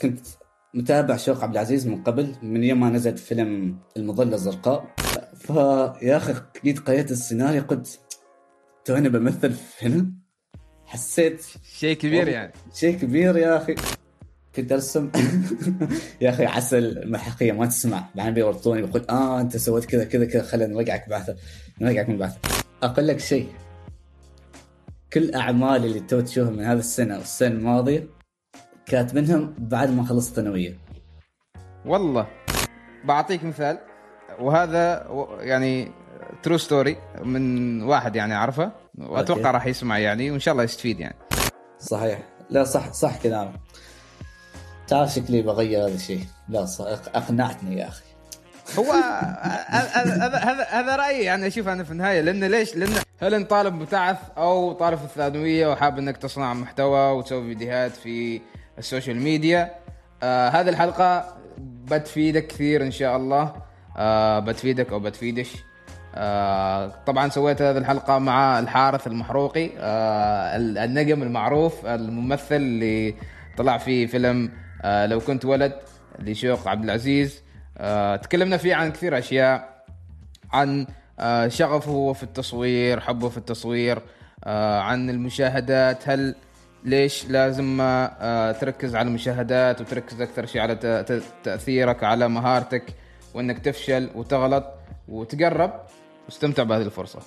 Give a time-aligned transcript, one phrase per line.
[0.00, 0.20] كنت
[0.74, 4.94] متابع شوق عبد العزيز من قبل من يوم ما نزل فيلم المظلة الزرقاء.
[5.34, 6.34] فيا أخي
[6.64, 8.00] جيت قريت السيناريو قلت
[8.84, 10.12] توني بمثل في هنا
[10.84, 11.46] حسيت
[11.78, 12.52] شيء كبير يعني.
[12.74, 13.74] شيء كبير يا أخي.
[14.56, 15.10] كنت أرسم.
[16.20, 18.04] يا أخي عسل المحقيه ما تسمع.
[18.14, 21.36] بعدين بيورطوني بقول آه أنت سويت كذا كذا كذا خلينا نرجعك بعثة.
[21.80, 22.38] نرجعك من بعثة.
[22.82, 23.48] أقول لك شيء.
[25.12, 28.15] كل اعمال اللي تو تشوفها من هذا السنة والسنة الماضيه
[28.86, 30.78] كانت منهم بعد ما خلصت ثانويه
[31.86, 32.26] والله.
[33.04, 33.78] بعطيك مثال.
[34.40, 35.06] وهذا
[35.40, 35.92] يعني
[36.42, 38.72] true story من واحد يعني أعرفه.
[38.98, 39.50] وأتوقع.
[39.50, 41.16] راح يسمع يعني وإن شاء الله يستفيد يعني.
[41.78, 42.18] صحيح.
[42.50, 43.54] لا صح صح كلامك.
[44.88, 46.24] تعرف شكلي بغير هذا الشيء.
[46.48, 48.04] لا صح أقنعتني يا أخي.
[48.78, 51.46] هو هذا هذا هذا هذا رأيي يعني.
[51.46, 55.72] أشوف أنا في النهاية لأن ليش؟ لأن هل أنت طالب مبتعث أو طالب في الثانوية
[55.72, 58.40] وحاب إنك تصنع محتوى وتسوي فيديوهات في
[58.78, 59.70] ال social media.
[60.22, 63.52] آه هذه الحلقة بتفيدك كثير إن شاء الله.
[63.96, 65.52] آه بتفيدك أو بتفيدش.
[66.14, 69.70] آه طبعا سويت هذه الحلقة مع الحارث المحروقي.
[69.78, 73.14] آه النجم المعروف الممثل اللي
[73.56, 75.72] طلع في فيلم آه لو كنت ولد
[76.18, 77.42] لشوق عبد العزيز.
[77.78, 79.84] آه تكلمنا فيه عن كثير أشياء
[80.52, 80.86] عن
[81.18, 83.98] آه شغفه في التصوير حبه في التصوير
[84.44, 86.08] آه عن المشاهدات.
[86.08, 86.34] هل
[86.84, 90.76] ليش لازم آه تركز على المشاهدات وتركز أكثر شيء على
[91.44, 92.84] تأثيرك على مهارتك
[93.34, 94.64] وإنك تفشل وتغلط
[95.08, 95.72] وتقرب.
[96.26, 97.20] واستمتع بهذه الفرصة.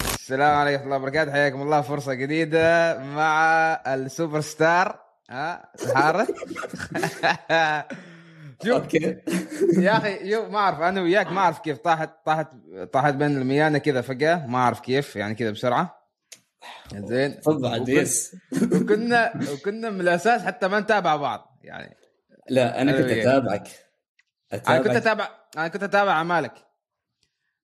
[0.00, 1.32] السلام عليكم ورحمة الله وبركاته.
[1.32, 1.80] حياكم الله.
[1.80, 3.42] فرصة جديدة مع
[3.86, 4.98] السوبر ستار
[5.30, 6.30] ها حارث
[8.64, 9.16] شوف okay.
[9.78, 12.48] يا أخي يو ما أعرف أنا وياك ما أعرف كيف طاحت طاحت
[12.92, 16.03] طاحت بين الميانة كذا فجأة ما أعرف كيف يعني كذا بسرعة.
[16.94, 17.40] زين.
[17.88, 18.36] yes
[18.72, 21.96] وكنا وكنا من الأساس حتى ما نتابع بعض يعني.
[22.48, 23.10] لا أنا كنت.
[23.10, 23.68] أتابعك.
[24.52, 26.54] أنا كنت اتابع أنا كنت أتابع أعمالك.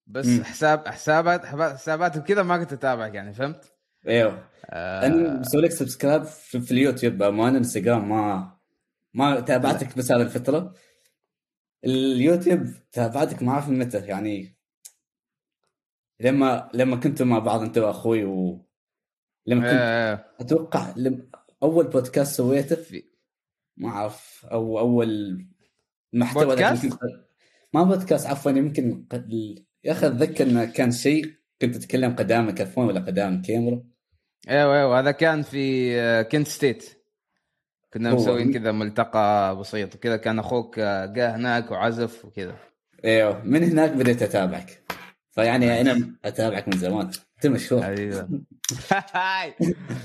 [0.07, 0.43] بس مم.
[0.43, 3.73] حساب حسابات حسابات وكذا ما كنت أتابعك يعني فهمت؟
[4.07, 4.49] أيوه.
[4.65, 5.05] آه.
[5.05, 8.57] أنا مسوي لك subscribe في, في اليوتيوب بامانه انستغرام ما
[9.13, 10.73] ما تابعتك بس هذه الفترة.
[11.85, 14.57] اليوتيوب تابعتك ما أعرف متى يعني.
[16.19, 18.65] لما لما كنتوا مع بعض انت وأخوي و
[19.45, 21.19] لما كنت آه أتوقع لما
[21.63, 23.03] أول بودكاست سويته في
[23.77, 25.45] ما أعرف أو أول
[26.13, 26.97] محتوى بودكاست؟
[27.73, 32.87] ما بودكاست عفوا يمكن قد- يا أخي أتذكر إنه كان شيء كنت تتكلم قدام ميكروفون
[32.87, 33.83] ولا قدام كاميرا.
[34.49, 37.01] أيوه أيوه هذا كان في آه، كنت ستيت.
[37.93, 42.55] كنا مسويين كذا ملتقى بسيط وكذا كان أخوك آه، جاء هناك وعزف وكذا.
[43.05, 44.83] أيوه من هناك بديت أتابعك.
[45.31, 47.11] فيعني أنا أتابعك من زمان.
[47.45, 47.85] أنت مشهور.
[47.85, 48.29] أيوه.
[49.13, 49.55] هاي.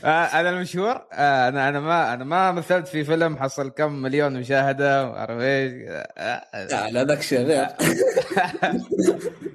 [0.04, 4.40] آه، أنا المشهور؟ آه، أنا أنا ما أنا ما مثلت في فيلم حصل كم مليون
[4.40, 5.72] مشاهدة وعارف إيش.
[6.18, 6.90] آه،.
[6.90, 7.46] لا ذاك شيء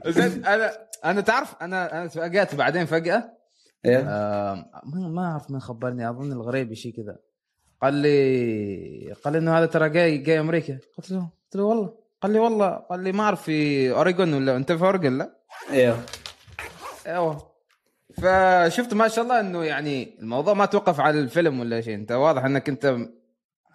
[0.08, 0.72] زين أنا
[1.06, 3.32] أنا تعرف أنا أنا تفاجأت بعدين فجأة.
[3.86, 7.16] آه، ما أعرف من خبرني أظن الغريبي شيء كذا.
[7.82, 10.80] قال لي قال لي إنه هذا ترى جاي جاي أمريكا.
[10.98, 11.94] قلت له قلت له والله.
[12.22, 15.36] قال لي والله قال لي ما أعرف في أوريغون ولا أنت في أوريغون لا؟
[15.72, 16.00] أيوه
[17.08, 17.51] أيوه.
[18.22, 21.96] فشفت ما شاء الله إنه يعني الموضوع ما توقف على الفيلم ولا شيء.
[21.96, 22.98] أنت واضح إنك أنت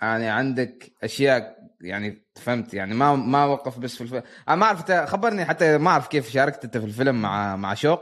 [0.03, 4.23] يعني عندك أشياء يعني فهمت يعني ما ما وقف بس في الفيلم.
[4.49, 8.01] أنا ما أعرف خبرني حتى ما أعرف كيف شاركت أنت في الفيلم مع مع شوق.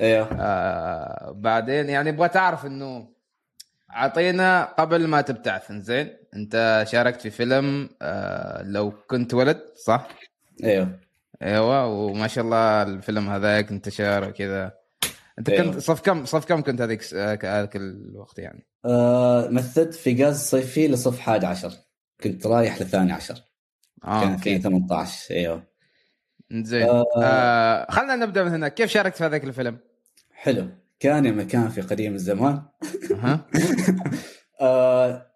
[0.00, 3.08] أيوه آه بعدين يعني أبغى تعرف إنه
[3.96, 10.08] أعطينا قبل ما تبتعث زين أنت شاركت في فيلم آه لو كنت ولد صح؟
[10.64, 10.98] أيوه
[11.42, 14.85] أيوه وما شاء الله الفيلم هذاك انتشر وكذا.
[15.38, 15.64] أنت أيوة.
[15.64, 20.88] كنت صف كم صف كم كنت هذيك هذاك الوقت يعني؟ آه مثلت في غاز صيفي
[20.88, 21.72] لصف 11
[22.20, 23.42] كنت رايح لثاني عشر.
[24.04, 24.56] آه كان أوكي.
[24.56, 25.66] 2018 إيوه.
[26.52, 26.82] زين.
[26.82, 27.04] آه.
[27.22, 29.78] آه خلينا نبدأ من هنا كيف شاركت في هذاك الفيلم؟
[30.32, 30.68] حلو.
[31.00, 32.62] كان مكان في قديم الزمان.
[34.60, 35.26] آه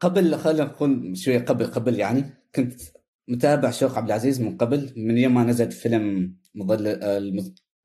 [0.00, 2.24] قبل خلينا نقول شوية قبل قبل يعني.
[2.54, 2.80] كنت
[3.28, 7.18] متابع شوق عبد العزيز من قبل من يوم ما نزل فيلم مظله آه،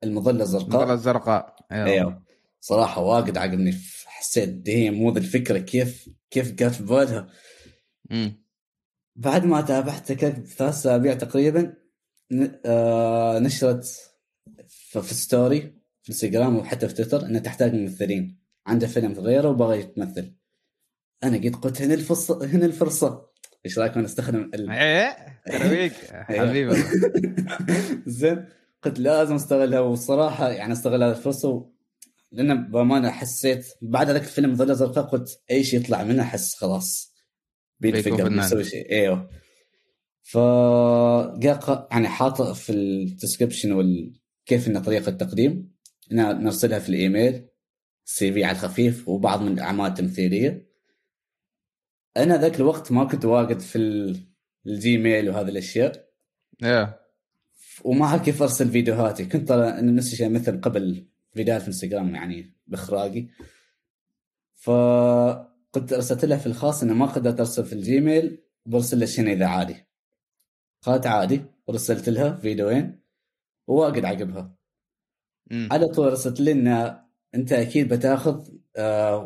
[0.04, 0.68] المظلة الزرقاء.
[0.68, 1.56] المظلة الزرقاء.
[1.72, 2.22] أيوه أيوه.
[2.60, 3.74] صراحة واجد عجبني.
[4.06, 5.58] حسيت دي مو ذي الفكرة.
[5.58, 7.28] كيف كيف جات في بالها.
[9.16, 11.74] بعد ما تابعته كذا ثلاث أسابيع تقريبا
[12.66, 13.84] آه نشرت
[15.02, 15.60] في story
[16.02, 18.42] في انستغرام وحتى في تويتر إنها تحتاج ممثلين.
[18.66, 20.36] عنده فيلم غيره وبغى يتمثل.
[21.24, 23.32] أنا قلت قلت هنا الفرصة هنا الفرصة.
[23.66, 24.70] إيش رايكم نستخدم ال...
[24.70, 25.16] إيه
[25.46, 25.92] ترويك
[26.38, 26.76] حبيبي.
[28.06, 28.48] زين.
[28.82, 31.70] قلت لازم أستغلها والصراحة يعني استغل هذه الفرصه.
[32.32, 37.14] لأن بأمانة حسيت بعد ذاك الفيلم ظله زرقاء قلت أي شيء يطلع منه أحس خلاص
[38.26, 38.40] فنان.
[38.42, 39.30] بيسوي شيء إيوه
[40.22, 40.36] ف
[41.92, 45.72] يعني حاطه في ال description وال كيف إن طريقة التقديم
[46.12, 47.48] نرسلها في الإيميل
[48.04, 50.68] CV على الخفيف وبعض من الأعمال التمثيلية
[52.16, 54.28] أنا ذاك الوقت ما كنت واجد في ال-
[54.66, 56.08] ال Gmail وهذه الأشياء
[56.62, 57.01] يا
[57.84, 59.24] وما اعرف كيف أرسل فيديوهاتي.
[59.24, 63.30] كنت ترى نفس الشيء مثل قبل فيديوهات في إنستغرام يعني بإخراجي.
[64.54, 69.32] فكنت أرسلت لها في الخاص إنه ما قدرت أرسل في ال Gmail برسل لها شنو
[69.32, 69.86] إذا عادي.
[70.82, 73.02] قالت عادي ورسلت لها فيديوين
[73.66, 74.56] وواجد عجبها
[75.50, 75.68] مم.
[75.72, 76.98] على طول ارسلت لي ان
[77.34, 78.48] أنت أكيد بتاخذ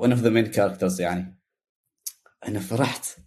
[0.00, 1.40] one of the main characters يعني.
[2.48, 3.18] أنا فرحت.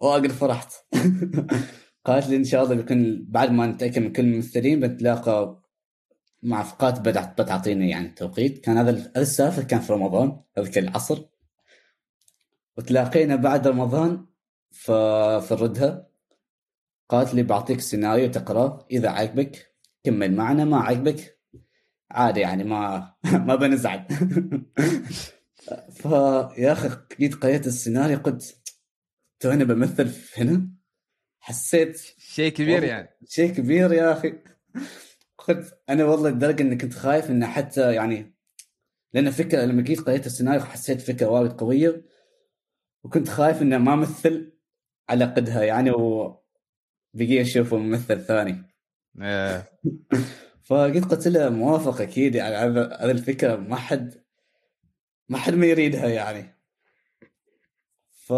[0.00, 0.72] واجد فرحت.
[2.04, 5.62] قالت لي إن شاء الله بيكون بعد ما نتأكد من كل الممثلين بنتلاقى
[6.42, 11.22] مع فقات بتعطيني يعني توقيت كان هذا السالفه كان في رمضان اذكر العصر.
[12.76, 14.26] وتلاقينا بعد رمضان.
[14.74, 16.06] في الردها
[17.08, 19.74] قالت لي بعطيك سيناريو تقرأه إذا عجبك
[20.04, 21.38] كمل معنا ما عجبك
[22.10, 23.14] عادي يعني ما
[23.48, 24.06] ما بنزعل.
[25.90, 26.90] فيا أخي
[27.20, 28.56] جيت قريت السيناريو قلت
[29.40, 30.73] توني بمثل في هنا؟
[31.44, 32.84] حسيت شيء كبير.
[32.84, 34.34] يعني شيء كبير يا أخي
[35.38, 38.34] قلت أنا والله لدرجة إني كنت خايف إنه حتى يعني
[39.12, 42.04] لأن فكرة لما جيت قريت السيناريو حسيت فكرة وايد قوية
[43.04, 44.52] وكنت خايف إنه ما مثل
[45.08, 48.62] على قدها يعني وبقي أشوفه ممثل ثاني
[49.20, 49.64] يا.
[50.66, 54.24] فقلت قلت له موافق أكيد يعني هذا هذه الفكرة ما حد
[55.28, 56.58] ما حد ما يريدها يعني
[58.10, 58.32] ف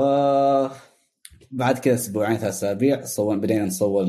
[1.51, 4.07] بعد كذا أسبوعين ثلاث أسابيع صور بدينا نصور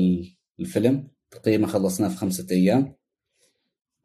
[0.60, 2.94] الفيلم تقريبا خلصناه في خمسة أيام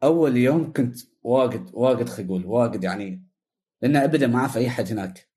[0.02, 3.24] أول يوم كنت واجد واجد خجول واجد يعني
[3.82, 5.28] لأن ابدا ما اعرف أي حد هناك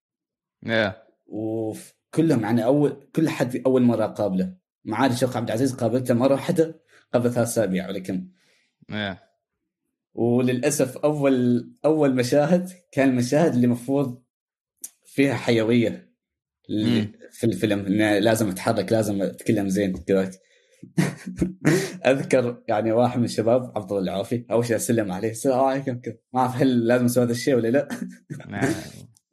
[0.63, 1.03] يا.
[1.27, 4.55] وكلهم يعني اول كل حد في أول مرة اقابله
[4.85, 6.79] ما عاد الشيخ عبد العزيز قابلته مرة واحدة
[7.13, 8.27] قبل ثلاث أسابيع ولا كم
[8.89, 9.19] يا.
[10.13, 14.23] وللأسف اول أول مشاهد كان المشاهد اللي المفروض
[15.05, 16.13] فيها حيوية
[16.69, 17.11] اللي.
[17.31, 20.31] في الفيلم إنه لازم أتحرك لازم أتكلم زين كذا
[22.11, 26.15] أذكر يعني واحد من الشباب عبد الله العافي أول شيء أسلم عليه السلام عليكم كذا
[26.33, 27.87] ما أعرف هل لازم أسوي هذا الشيء ولا لا.
[28.49, 28.73] نعم.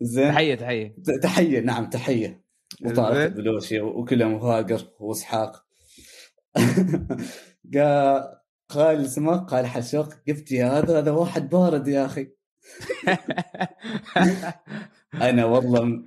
[0.00, 0.32] زين.
[0.32, 0.94] تحية تحية.
[1.22, 2.44] تحية نعم تحية.
[2.84, 3.26] وطارق زين.
[3.26, 5.64] البلوشي وكلهم وهاجر وإسحاق.
[7.74, 8.34] قال
[8.68, 12.28] قال اسمه قال حشوق قلت يا هذا هذا واحد بارد يا أخي.
[15.14, 16.04] أنا والله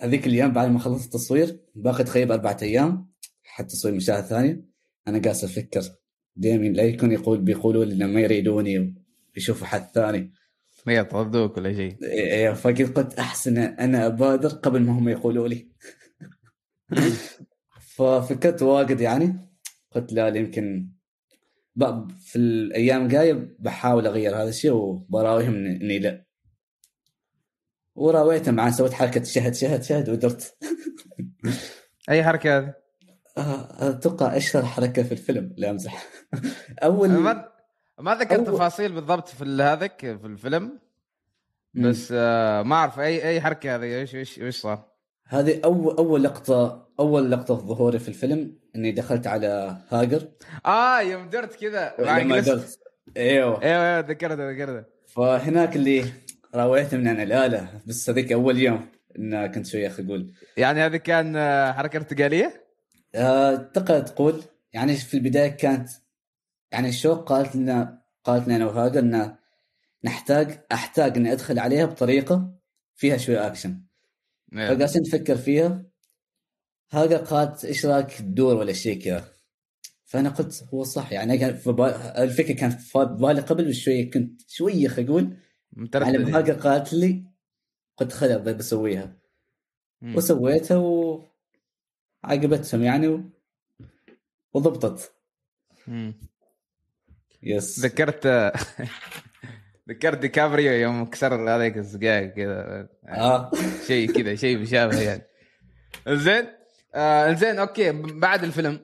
[0.00, 3.08] هذيك الأيام بعد ما خلصت التصوير باقي تقريبا أربعة أيام
[3.42, 4.64] حتى تصوير مشاهد ثانية
[5.08, 5.82] أنا قاعد أفكر
[6.36, 8.94] دائما لا يكون يقول بيقولوا لي ما يريدوني
[9.34, 10.32] ويشوفوا حد ثاني.
[10.86, 11.96] ما يطردوك ولا شيء.
[12.02, 15.68] إيه، فقلت قلت أحسن أنا أبادر قبل ما هم يقولوا لي.
[17.96, 19.50] ففكرت واجد يعني
[19.90, 20.90] قلت لا يمكن
[22.18, 26.27] في الأيام الجاية بحاول أغير هذا الشيء وبراويهم إني لا.
[27.98, 30.56] وراويتهم معاه سويت حركة شهد شهد شهد ودرت.
[32.10, 32.74] أي حركة هذه؟
[33.38, 36.06] آه، أتوقع أشهر حركة في الفيلم لا أمزح.
[36.82, 37.48] أول ما
[38.00, 40.78] ما ذكر أول- تفاصيل بالضبط في هذاك في الفيلم.
[41.74, 44.88] بس آه ما أعرف أي أي حركة هذه إيش إيش إيش صار؟
[45.24, 50.28] هذه اول أول لقطة أول لقطة في ظهوري في الفيلم إني دخلت على هاجر.
[50.66, 52.78] آه يوم درت كذا لما درت.
[53.16, 53.62] أيوه.
[53.62, 56.04] أيوه أيوه ذكرتها ذكرتها فهناك اللي
[56.54, 58.88] راويته من أنا لا لا بس هذيك أول يوم
[59.18, 62.64] إن كنت شوية أقول يعني هذه كان آه، حركة ارتقالية؟
[63.14, 64.42] أه تقدر تقول.
[64.72, 65.88] يعني في البداية كانت
[66.72, 69.34] يعني الشوق قالت لنا قالت لنا أنا وهاجر إن
[70.04, 72.54] نحتاج أحتاج إني أدخل عليها بطريقة
[72.94, 73.80] فيها شوية أكشن.
[74.52, 74.74] إيه.
[74.74, 75.82] فقاعدين نفكر فيها.
[76.90, 79.24] هاجر قالت إيش رأيك تدور ولا شيء كذا.
[80.04, 81.12] فأنا قلت هو صح.
[81.12, 85.36] يعني كان في بال- الفكرة كانت في بالي قبل بشويه كنت شوية خجول
[85.76, 86.32] يعني يعني.
[86.32, 87.24] هاجر قالت لي
[87.96, 89.16] قلت خلاص ب- بسويها.
[90.02, 90.76] وسويتها
[92.24, 93.24] وعجبتهم يعني و...
[94.54, 95.12] وضبطت.
[95.86, 96.14] مم.
[97.42, 97.78] يس.
[97.80, 98.26] ذكرت
[99.88, 102.88] ذكرت ديكابريو يوم كسر هذيك الزقاق كذا.
[103.08, 103.50] آه.
[103.86, 105.22] شيء كذا شيء مشابه يعني.
[106.08, 106.46] زين.
[106.94, 107.92] آه زين أوكي.
[107.92, 108.80] بعد الفيلم.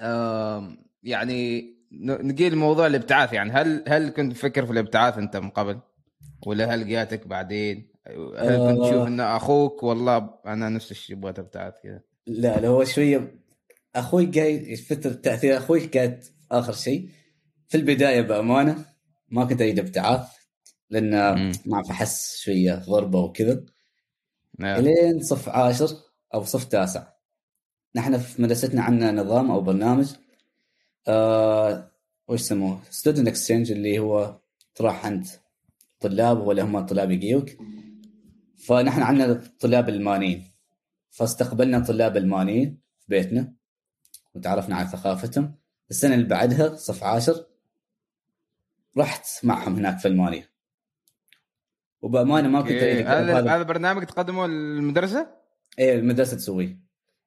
[0.00, 5.50] آه يعني ن- نجي لموضوع الابتعاث يعني هل هل كنت تفكر في الابتعاث انت من
[5.50, 5.80] قبل؟
[6.46, 8.88] ولا هل جاتك بعدين؟ هل كنت آه.
[8.88, 12.00] تشوف إن أخوك والله أنا نفس الشيء أبغى ابتعاث كذا.
[12.26, 13.34] لا لا هو شوية
[13.96, 17.08] أخوي قاعد فتره تاثير أخوي كانت آخر شيء.
[17.68, 18.84] في البداية بأمانة
[19.28, 20.28] ما كنت أريد ابتعاث
[20.90, 21.10] لأن.
[21.66, 23.64] ما أعرف أحس شوية غربه وكذا.
[24.58, 24.80] نعم.
[24.80, 25.88] إلين صف عاشر
[26.34, 27.06] أو صف تاسع.
[27.96, 30.14] نحن في مدرستنا عندنا نظام أو برنامج
[31.08, 31.90] آه
[32.28, 34.38] وش يسموه؟ student exchange اللي هو
[34.74, 35.26] تروح عند
[36.00, 37.50] طلاب ولا هم طلاب يجيوك.
[38.56, 40.44] فنحن عندنا الطلاب المانيين.
[41.10, 43.52] فاستقبلنا طلاب المانيين في بيتنا
[44.34, 45.54] وتعرفنا على ثقافتهم.
[45.90, 47.46] السنة اللي بعدها صف عاشر
[48.98, 50.48] رحت معهم هناك في ألمانيا.
[52.02, 55.28] وبأمانة ما كنت هذا هذا برنامج تقدمه للمدرسه؟
[55.78, 56.83] إيه المدرسة تسويه.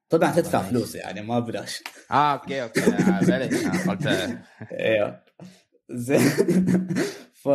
[0.09, 1.83] طبعا تدفع فلوس يعني ما بلاش.
[2.11, 2.81] آه أوكي أوكي.
[2.81, 3.19] آه،
[3.87, 4.07] قلت
[4.71, 5.23] أيوه
[5.89, 6.19] زين.
[7.33, 7.47] ف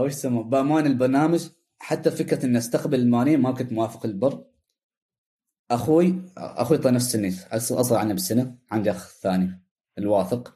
[0.00, 1.48] وش اسمه بأمان البرنامج.
[1.78, 4.44] حتى فكرة إني أستقبل المانيين ما كنت موافق البر.
[5.70, 8.54] أخوي أخوي طال نفس سني أصغر عني بسنة.
[8.70, 9.62] عندي أخ ثاني
[9.98, 10.54] الواثق.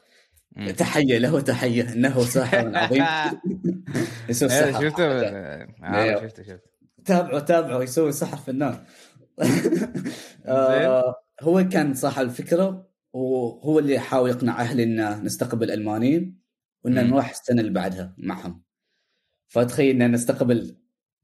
[0.76, 3.04] تحية له تحية إنه ساحر عظيم.
[4.28, 5.04] يسوي إيه، سحر شفته
[5.84, 6.70] آه، شفته شفته.
[7.04, 8.84] تابعوا تابعوا يسوي سحر فنان
[10.46, 16.38] آه هو كان صاحب الفكرة وهو اللي يحاول يقنع أهلي إن نستقبل ألمانيين
[16.84, 18.62] وإن نروح السنة اللي بعدها معهم.
[19.48, 20.76] فتخيل إن نستقبل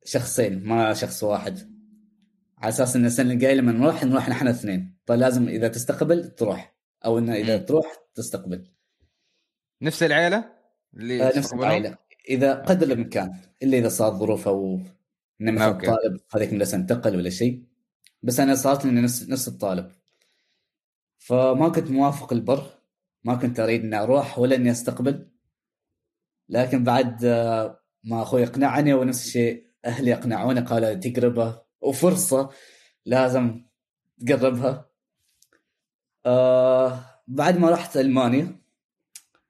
[0.04, 1.58] شخصين ما شخص واحد.
[2.58, 4.96] على أساس إن السنة الجاية لما نروح نروح نحن اثنين.
[5.06, 8.64] فلازم إذا تستقبل تروح أو انه إذا تروح تستقبل.
[9.82, 10.52] نفس العيلة
[10.94, 11.96] اللي آه نفس العائله
[12.28, 13.40] إذا قدر الإمكان.
[13.62, 14.80] إلا إذا صار ظروف أو
[15.40, 17.64] إنه مثلا طالب هذيك المدرسة انتقل ولا شيء.
[18.22, 19.90] بس أنا صارت لي نفس نفس الطالب.
[21.20, 22.70] فما كنت موافق البر
[23.24, 25.28] ما كنت أريد إني أروح ولا إني أستقبل.
[26.48, 32.50] لكن بعد آه، ما أخوي اقنعني ونفس الشيء أهلي اقنعوني قالوا تجربه وفرصة
[33.06, 33.64] لازم
[34.26, 34.90] تقربها.
[36.26, 38.60] آه بعد ما رحت ألمانيا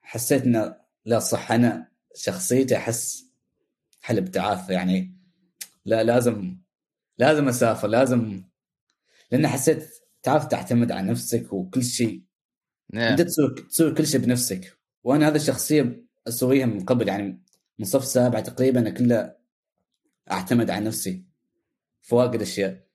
[0.02, 1.52] حسيت إنه لا صح.
[1.52, 3.26] أنا شخصيتي أحس
[4.02, 5.16] حل ابتعاث يعني
[5.84, 6.56] لا لازم
[7.18, 8.42] لازم أسافر لازم
[9.30, 12.94] لأن حسيت تعرف تعتمد على نفسك وكل شيء yeah.
[12.94, 13.12] نعم.
[13.12, 17.42] انت تسوي تسوي كل شيء بنفسك وأنا هذه الشخصية أسويها من قبل يعني
[17.78, 19.36] من صف سابع تقريبا أنا كله
[20.30, 21.24] أعتمد على نفسي
[22.02, 22.86] في واجد أشياء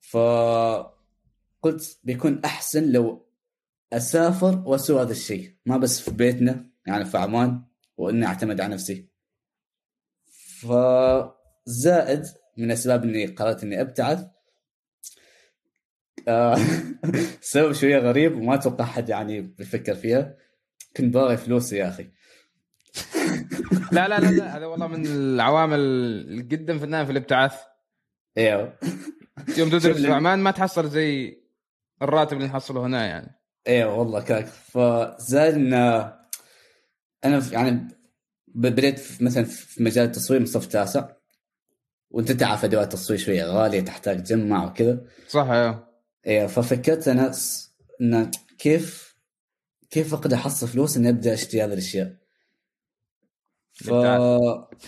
[0.00, 3.26] فقلت بيكون أحسن لو
[3.92, 7.62] أسافر وأسوي هذا الشيء ما بس في بيتنا يعني في عمان
[7.96, 9.08] وإني أعتمد على نفسي
[10.60, 12.24] فزائد
[12.56, 14.26] من الاسباب إني قررت إني أبتعث
[17.40, 20.36] سبب شوية غريب وما أتوقع حد يعني بيفكر فيها.
[20.96, 22.10] كنت باغي فلوس يا أخي.
[23.92, 27.54] لا لا لا, لا هذا والله من العوامل جدا النهاية في الابتعاث.
[28.38, 28.78] إيوه.
[29.58, 31.40] يوم تدرس في عمان ما تحصل زي
[32.02, 33.40] الراتب اللي نحصله هنا يعني.
[33.68, 34.46] إيوه والله كاك.
[34.46, 35.74] فزاد إن
[37.24, 37.88] أنا يعني
[38.48, 41.08] بديت مثلا في مجال التصوير من صف تاسع
[42.10, 45.04] وأنت تعرف أدوات التصوير شوية غالية تحتاج تجمع وكذا.
[45.28, 45.89] صح إيوه.
[46.26, 47.32] أيوه ففكرت أنا
[48.00, 49.16] إن كيف
[49.90, 52.16] كيف أقدر أحصل فلوس إني أبدأ أشتري هذه الأشياء؟
[53.72, 53.90] ف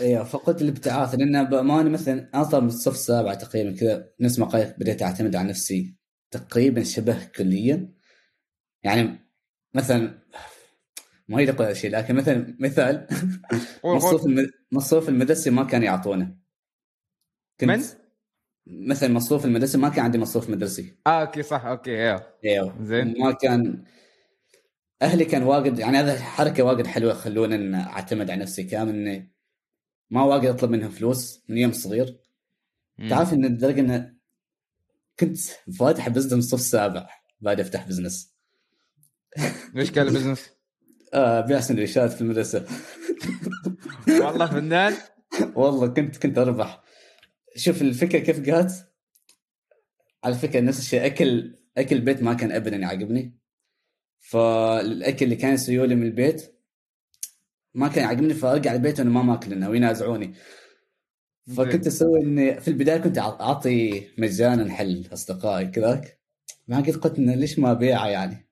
[0.01, 4.47] أيوه فقلت الابتعاث لأن بامانه مثلا أنا صار من الصف السابع تقريبا كذا نفس ما
[4.47, 5.95] قلت بديت أعتمد على نفسي
[6.31, 7.93] تقريبا شبه كليا.
[8.83, 9.19] يعني
[9.75, 10.19] مثلا
[11.29, 13.07] ما أريد أقول شيء لكن مثلا مثال
[13.85, 14.23] مصروف
[14.73, 16.37] مصروف المدرسة ما كان يعطونه.
[17.61, 18.02] كنت من؟
[18.66, 20.97] مثلا مصروف المدرسة ما كان عندي مصروف مدرسي.
[21.07, 22.76] آه أوكي صح أوكي أيوه إيوه.
[22.83, 23.14] زين.
[23.21, 23.85] ما كان
[25.02, 29.33] أهلي كان واجد يعني هذا حركة واجد حلوة خلونا ان اعتمد على نفسي كامل إني
[30.11, 32.19] ما واجد أطلب منهم فلوس من يوم صغير.
[33.11, 34.14] تعرف إن لدرجة انه
[35.21, 35.38] كنت
[35.78, 37.09] فاتح business من الصف السابع
[37.40, 38.35] بعد أفتح business.
[39.76, 40.50] إيش كان البزنس؟
[41.14, 42.66] آه بيع سندويشات في المدرسة.
[44.09, 44.95] والله فنان.
[45.54, 46.82] والله كنت كنت أربح.
[47.57, 48.73] شوف الفكرة كيف جات
[50.25, 53.39] على فكرة نفس الشيء أكل أكل البيت ما كان ابدا يعجبني
[54.19, 56.55] فالأكل اللي كان يسويه لي من البيت
[57.75, 60.35] ما كان يعجبني فأرجع البيت وأنا ما ماكل لأنه وينازعوني.
[61.57, 66.19] فكنت أسوي إني في البداية كنت أعطي مجانا حل أصدقائي كذاك
[66.69, 68.47] بعدين قلت إنه ليش ما ابيعها يعني؟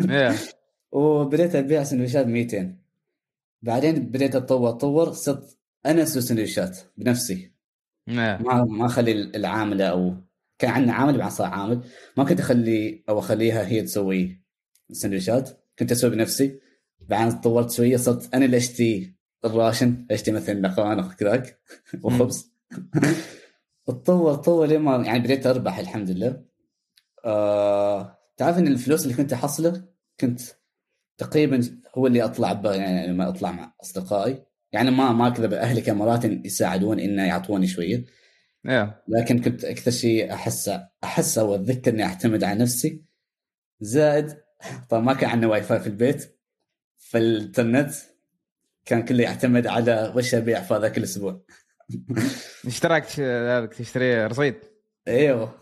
[0.92, 2.76] وبديت أبيع سندويشات 200
[3.62, 7.53] بعدين بديت أتطور أتطور صرت أنا أسوي سندويشات بنفسي.
[8.06, 10.14] ما ما أخلي العامله أو
[10.58, 11.80] كان عندنا عامل بعدين صار عامل
[12.16, 14.42] ما كنت أخلي أو أخليها هي تسوي
[14.90, 16.60] السندويشات كنت أسوي بنفسي.
[17.00, 21.60] بعدين تطورت شوية صرت أنا اللي أشتري الراشن أشتري مثلا لقانق كذاك
[22.02, 22.52] وخبز.
[23.86, 26.44] تطور تطور لين ما يعني بديت أربح الحمد لله.
[27.24, 29.84] آه تعرف إن الفلوس اللي كنت أحصله
[30.20, 30.40] كنت
[31.18, 34.44] تقريبا هو اللي أطلع يعني لما أطلع مع أصدقائي.
[34.74, 38.04] يعني ما ما كذا أهلي كان مرات يساعدون إنه يعطوني شوية.
[39.08, 40.70] لكن كنت أكثر شيء احس
[41.04, 43.04] أحس أو أتذكر إني أعتمد على نفسي
[43.80, 44.36] زائد
[44.88, 46.38] طبعا ما كان عندنا واي فاي في البيت
[46.96, 47.94] فالانترنت
[48.84, 51.44] كان كله يعتمد على وش ابيع في هذاك الأسبوع
[52.66, 53.04] اشتراك
[53.72, 54.54] تشتري رصيد؟
[55.08, 55.60] إيوه.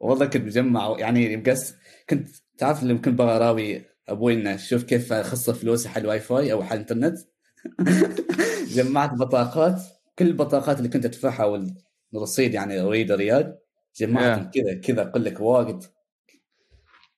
[0.00, 1.74] والله كنت مجمع يعني بقص
[2.10, 6.52] كنت تعرف لما كنت بغى اراوي أبوي إنه شوف كيف اخصص فلوسي حق الواي فاي
[6.52, 7.18] أو حق الإنترنت؟
[8.74, 9.82] جمعت بطاقات
[10.18, 11.62] كل البطاقات اللي كنت أدفعها
[12.12, 13.58] والرصيد يعني اريد ريال
[13.96, 15.84] جمعتهم كذا كذا أقول لك واجد.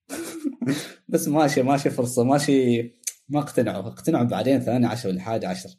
[1.09, 2.83] بس ماشي ماشي فرصة ماشي
[3.29, 5.71] ما اقتنعوا اقتنعوا بعدين ثاني عشر ولا حاجة عشر.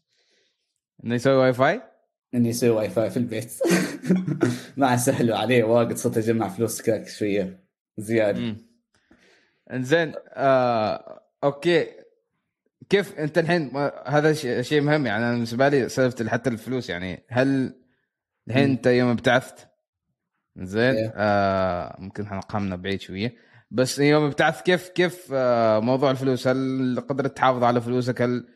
[1.05, 1.81] إنه يسوي واي فاي؟
[2.33, 3.53] اني أسوي واي فاي في البيت.
[4.77, 7.63] مع سهل عليه واجد صرت أجمع فلوس كذا شوية
[7.97, 8.55] زيادة.
[9.71, 12.02] إنزين آه، أوكي.
[12.93, 13.71] كيف انت الحين؟
[14.05, 17.75] هذا شيء مهم يعني أنا بالنسبة لي سالفة حتى الفلوس يعني هل
[18.47, 18.63] الحين.
[18.63, 19.67] انت يوم ابتعثت؟
[20.57, 21.13] زين إيه.
[21.15, 23.35] آه ممكن إحنا قامنا بعيد شوية.
[23.71, 28.47] بس يوم ابتعثت كيف كيف آه موضوع الفلوس؟ هل قدرت تحافظ على فلوسك؟ هل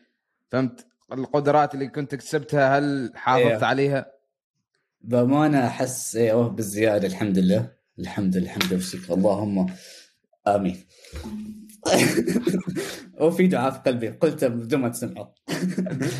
[0.48, 3.64] فهمت القدرات اللي كنت اكتسبتها؟ هل حافظت إيه.
[3.64, 4.06] عليها؟
[5.00, 7.72] بأمانة أحس أيوه بالزيادة الحمد لله.
[7.98, 9.66] الحمد لله الحمد لله والشكر اللهم
[10.46, 10.84] آمين.
[13.20, 14.08] وفي دعاء في قلبي.
[14.08, 15.26] قلته بدون ما تسمعوا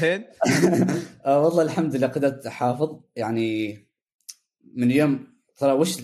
[0.00, 0.24] زين
[1.26, 3.00] آه والله الحمد لله قدرت أحافظ.
[3.16, 3.78] يعني
[4.74, 5.96] من يوم ترى وش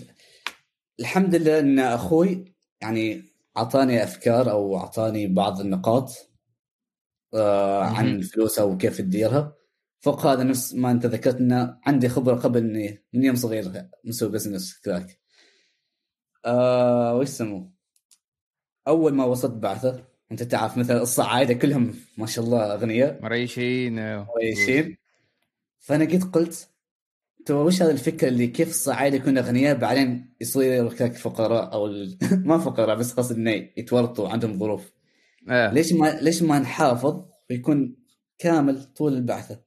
[0.99, 3.23] الحمد لله إن أخوي يعني
[3.57, 6.29] أعطاني أفكار أو أعطاني بعض النقاط
[7.33, 8.07] آه عن.
[8.07, 9.55] الفلوس أو كيف تديرها
[9.99, 14.29] فوق هذا نفس ما أنت ذكرت انه عندي خبرة قبل إني من يوم صغير مسوي
[14.29, 15.19] business كذاك
[16.45, 17.74] آه وش يسموه؟
[18.87, 23.19] أول ما وصلت بعثة أنت تعرف مثل الصعايدة كلهم ما شاء الله أغنياء.
[23.21, 24.97] مريشين آه، كويسين
[25.79, 26.69] فأنا قلت قلت
[27.45, 30.33] تو وش هذا الفكرة اللي كيف الصعايدة يكونوا أغنياء بعدين
[30.97, 32.17] كذاك فقراء أو ال...
[32.49, 34.91] ما فقراء بس قصد إنه يتورطوا عندهم ظروف.
[35.49, 35.73] آه.
[35.73, 37.95] ليش ما ليش ما نحافظ ويكون
[38.39, 39.59] كامل طول البعثة؟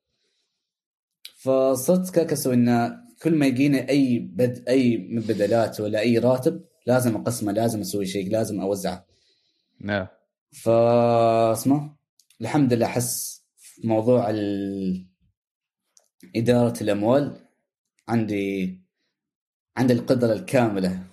[1.36, 7.16] فصرت كذاك أسوي انه كل ما يجينا أي بد أي بدلات ولا أي راتب لازم
[7.16, 9.06] أقسمه لازم أسوي شيء لازم أوزعه.
[10.52, 10.68] ف
[11.52, 11.96] اسمه
[12.40, 15.06] الحمد لله أحس في موضوع ال...
[16.36, 17.48] إدارة الأموال
[18.08, 18.78] عندي
[19.76, 21.06] عندي القدرة الكاملة.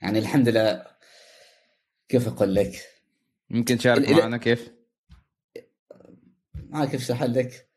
[0.00, 0.86] يعني الحمد لله
[2.08, 2.72] كيف أقول لك؟
[3.50, 4.70] ممكن تشارك ال- معنا كيف؟
[6.54, 7.70] ما كيف أشرح لك.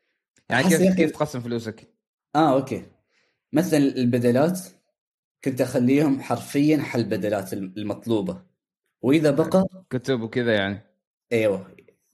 [0.50, 1.94] يعني كيف أخي- كيف تقسم فلوسك؟
[2.36, 2.86] آه أوكي.
[3.52, 4.60] مثلا البدلات
[5.44, 8.49] كنت أخليهم حرفيا حل البدلات المطلوبة.
[9.02, 10.80] وإذا بقى كتب وكذا يعني.
[11.32, 11.66] أيوه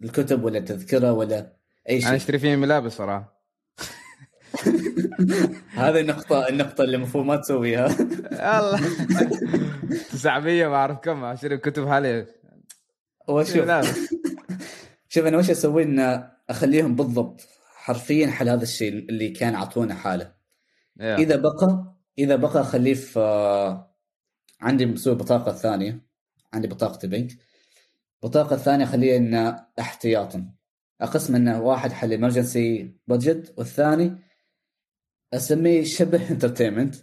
[0.02, 1.56] الكتب ولا تذكرة ولا
[1.88, 2.16] أي أنا شيء.
[2.16, 3.36] أشتري فيه ملابس صراحة.
[5.74, 7.86] هذه النقطة النقطة اللي المفروض ما تسويها.
[8.32, 8.80] الله.
[10.12, 12.26] 900 ما أعرف كم أشتري كتب حالي
[13.28, 13.70] وشوف
[15.08, 20.32] شوف أنا وش أسوي؟ إن أخليهم بالضبط حرفيا حل هذا الشيء اللي كان اعطونا حاله.
[21.00, 21.16] يا.
[21.16, 23.20] إذا بقى إذا بقى أخليه في
[24.60, 26.05] عندي مسوي بطاقه ثانية.
[26.56, 27.32] عندي بطاقة بنك
[28.24, 30.52] البطاقه الثانية اخليها انه احتياطا.
[31.00, 34.16] أقسم إنه واحد حل emergency budget والثاني
[35.34, 36.94] أسميه شبه entertainment.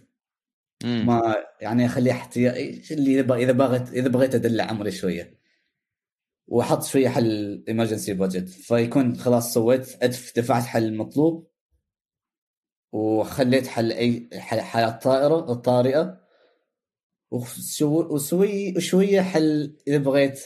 [0.84, 5.38] ما يعني أخليه احتياطي اللي إذا بغيت إذا بغيت ادلع عمري شوية.
[6.46, 11.50] وأحط شوية حل emergency budget فيكون خلاص سويت أدف دفعت حل المطلوب
[12.92, 16.23] وخليت حل أي حالات طائرة الطارئه
[17.82, 20.44] وسوي وشوية حل إذا بغيت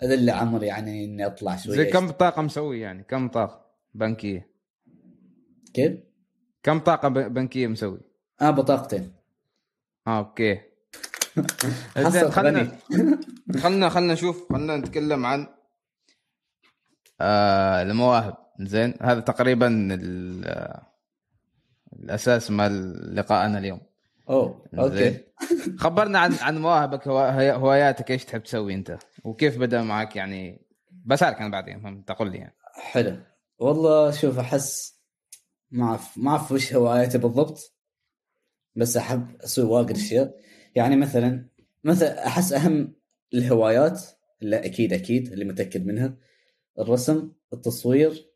[0.00, 4.48] ادلع عمري يعني إني أطلع شوية زي كم بطاقه مسوي يعني؟ كم بطاقه بنكية؟
[5.74, 5.92] كيف؟
[6.62, 8.00] كم بطاقه ب- بنكية مسوي؟
[8.40, 9.12] آه بطاقتين.
[10.06, 10.60] آه أوكي.
[11.98, 12.78] زين خلنا
[13.62, 15.46] خلنا خلنا نشوف خلنا نتكلم عن
[17.20, 18.36] آه المواهب.
[18.60, 19.88] زين هذا تقريبا
[20.44, 20.86] آه،
[21.92, 23.80] الأساس مال لقائنا اليوم.
[24.28, 25.20] أوه أوكي.
[25.78, 30.66] خبرنا عن عن مواهبك هواياتك إيش تحب تسوي أنت؟ وكيف بدأ معك يعني؟
[31.04, 32.56] بسألك أنا بعدين تقول لي يعني.
[32.74, 33.16] حلو.
[33.58, 35.00] والله شوف أحس
[35.70, 37.76] ما اعرف ما أعرف وش هواياتي بالضبط
[38.76, 40.36] بس أحب أسوي واجد أشياء.
[40.74, 41.48] يعني مثلا
[41.84, 42.94] مثلا أحس أهم
[43.34, 44.02] الهوايات
[44.42, 46.16] اللي أكيد أكيد اللي متأكد منها
[46.78, 48.32] الرسم التصوير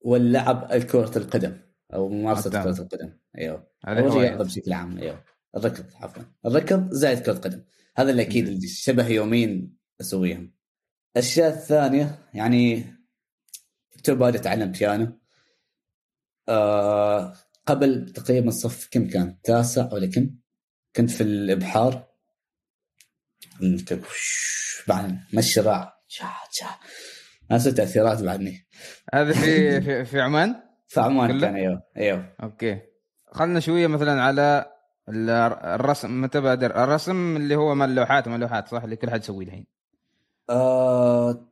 [0.00, 1.67] واللعب كرة القدم.
[1.94, 2.64] أو ممارسة تمام.
[2.64, 3.18] كرة القدم.
[3.38, 3.70] أيوه.
[3.88, 4.98] أو الرياضة هوايات بشكل عام.
[4.98, 5.24] أيوه.
[5.56, 6.22] الركض عفوا.
[6.46, 7.64] الركض زائد كرة قدم
[7.96, 10.54] هذا اللي أكيد اللي شبه يومين أسويهم.
[11.16, 12.84] الأشياء الثانية يعني
[14.04, 15.18] تو بادئ اتعلم بيانو.
[16.48, 17.34] آه
[17.66, 20.30] قبل تقريبا صف كم كان؟ تاسع ولا كم؟
[20.96, 22.08] كنت في الإبحار.
[23.60, 23.98] كنت
[24.88, 26.66] بعد؟ مشي راع شا شا
[27.50, 28.66] نفس التاثيرات بعدني.
[29.14, 32.32] هذا في في, في عمان؟ في عمان؟ كان أيوه أيوه.
[32.42, 32.80] أوكي.
[33.32, 34.72] خلنا شوية مثلا على
[35.08, 35.30] ال-
[35.64, 39.46] الرسم متى بادر الرسم اللي هو مال اللوحات مال اللوحات صح؟ اللي كل حد يسويه
[39.46, 39.66] الحين.
[40.50, 41.48] آه...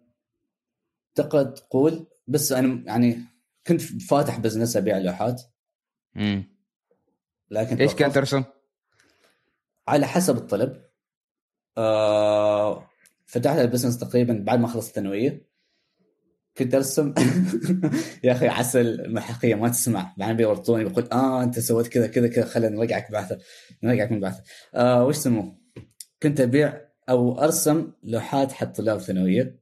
[1.14, 3.18] تقدر تقول بس أنا يعني
[3.66, 5.42] كنت فاتح business أبيع لوحات.
[6.16, 6.56] امم
[7.50, 8.44] لكن إيش كان ترسم؟
[9.88, 10.82] على حسب الطلب.
[11.78, 12.86] آه...
[13.26, 15.46] فتحت ال business تقريبا بعد ما خلصت الثانوية.
[16.58, 17.14] كنت أرسم.
[18.24, 20.14] يا أخي عسل المحقيه ما تسمع.
[20.16, 22.44] بعدين بيورطوني بقول آه أنت سويت كذا كذا كذا.
[22.44, 23.38] خلينا نرجعك بعثة.
[23.82, 24.42] نرجعك من بعثة.
[24.74, 25.58] آه وش سموه؟
[26.22, 29.60] كنت أبيع أو أرسم لوحات حق طلاب ثانوية.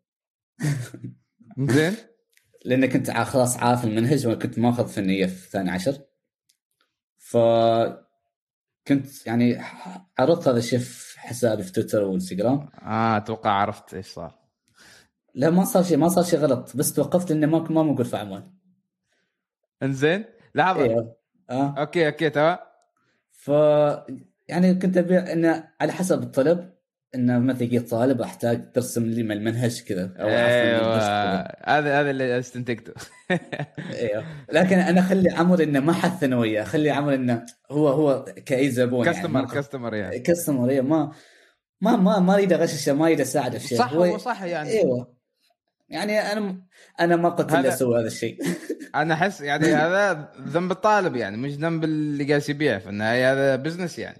[1.58, 1.94] زين.
[2.64, 5.98] لأن كنت خلاص عارف المنهج وكنت ماخذ فنية في ثاني عشر.
[7.18, 7.36] ف
[8.88, 9.60] كنت يعني
[10.18, 12.68] عرضت هذا الشيء في حسابي في تويتر وإنستغرام.
[12.82, 14.43] آه أتوقع عرفت إيش صار.
[15.34, 18.16] لا ما صار شيء ما صار شيء غلط بس توقفت لأنه ما ما موجود في
[18.16, 18.42] عمان
[19.82, 21.16] إنزين؟ لحظه أيوه
[21.50, 21.74] آه.
[21.78, 22.58] أوكي أوكي تمام.
[23.32, 23.48] ف
[24.48, 26.74] يعني كنت ابيع إنه على حسب الطلب
[27.14, 30.96] إنه مثلا جيت طالب أحتاج ترسم لي من المنهج كذا أو أيوه
[31.64, 32.92] هذا هذا اللي استنتجته.
[34.00, 38.70] أيوه لكن أنا أخلي عمر إنه ما حد ثانويه أخلي عمر إنه هو هو كأي
[38.70, 40.18] زبون customer يعني customer يعني.
[40.18, 41.12] customer إيه، ما
[41.80, 44.70] ما ما ما اريد اغششه ما اريد اساعده في شيء صح هو صح يعني.
[44.70, 45.13] إيوه.
[45.88, 46.58] يعني أنا
[47.00, 48.38] أنا ما قلت هذا- الا أسوي هذا الشيء.
[48.94, 53.56] أنا أحس يعني هذا ذنب الطالب يعني مش ذنب اللي جالس يبيع في النهايه هذا
[53.56, 54.18] business يعني.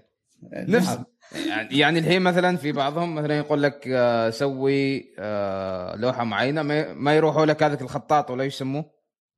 [0.53, 1.05] نفس نعم.
[1.47, 6.61] يعني يعني الحين مثلا في بعضهم مثلا يقول لك آه، سوي آه، لوحة معينة
[6.93, 8.85] ما يروحوا لك هذاك الخطاط ولا يسموه.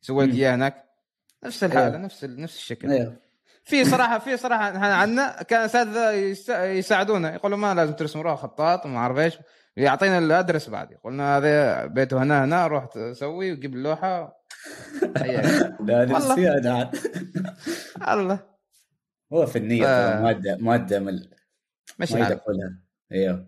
[0.04, 0.34] يسوي لك.
[0.34, 0.84] اياه هناك.
[1.46, 1.98] نفس الحالة أيوه.
[1.98, 2.92] نفس نفس الشكل.
[2.92, 3.18] أيوه.
[3.64, 7.34] في صراحة في صراحة إحنا عندنا كان اساتذه يس- يساعدونا.
[7.34, 9.38] يقولوا ما لازم ترسم روح خطاط وما أعرف إيش.
[9.78, 10.94] يعطينا الأدرس بعد.
[11.04, 14.44] قلنا هذا بيته هنا هنا روح سوي وجيب اللوحة.
[15.86, 16.92] لا
[18.02, 18.40] عاد الله.
[19.34, 20.14] هو فنيه آه.
[20.14, 21.30] ترى مادة مادة مل
[22.00, 22.40] مش عارف.
[23.12, 23.48] أيوه.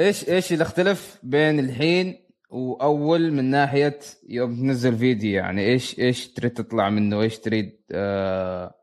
[0.00, 3.98] إيش إيش اللي اختلف بين الحين وأول من ناحية
[4.28, 8.74] يوم تنزل فيديو؟ يعني إيش إيش تريد تطلع منه؟ إيش تريد آه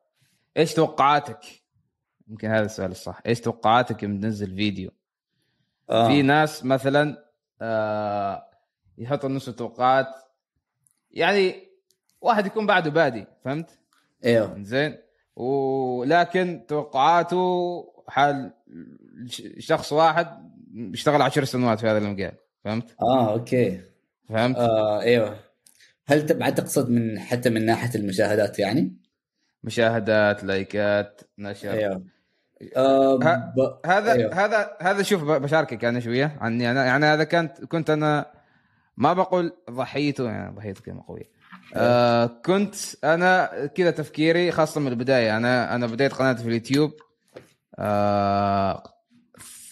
[0.57, 1.39] إيش توقعاتك؟
[2.27, 3.21] يمكن هذا السؤال الصح.
[3.25, 4.91] إيش توقعاتك يوم تنزل فيديو؟
[5.91, 6.07] آه.
[6.07, 7.25] في ناس مثلا
[7.61, 8.45] آه
[8.97, 10.07] يحطوا نص التوقعات
[11.11, 11.55] يعني
[12.21, 13.69] واحد يكون بعده بادي فهمت
[14.25, 14.97] أيوه زين
[15.35, 18.53] ولكن توقعاته حال
[19.59, 22.31] شخص واحد بيشتغل عشر سنوات في هذا المجال
[22.63, 23.81] فهمت؟ آه أوكي
[24.29, 25.39] فهمت؟ آه إيوه
[26.05, 28.97] هل تبع تقصد من حتى من ناحية المشاهدات يعني؟
[29.63, 32.03] مشاهدات likes نشر إيوه
[32.77, 33.77] ه- ب...
[33.85, 34.33] هذا أيوه.
[34.45, 36.71] هذا هذا شوف بشاركك أنا شوية عني.
[36.71, 38.31] أنا يعني هذا كانت كنت أنا
[38.97, 41.31] ما بقول ضحيته يعني ضحيته كلمة قوية.
[41.75, 45.37] آه كنت أنا كذا تفكيري خاصة من البداية.
[45.37, 46.91] أنا أنا بديت قناتي في اليوتيوب
[47.79, 48.83] آه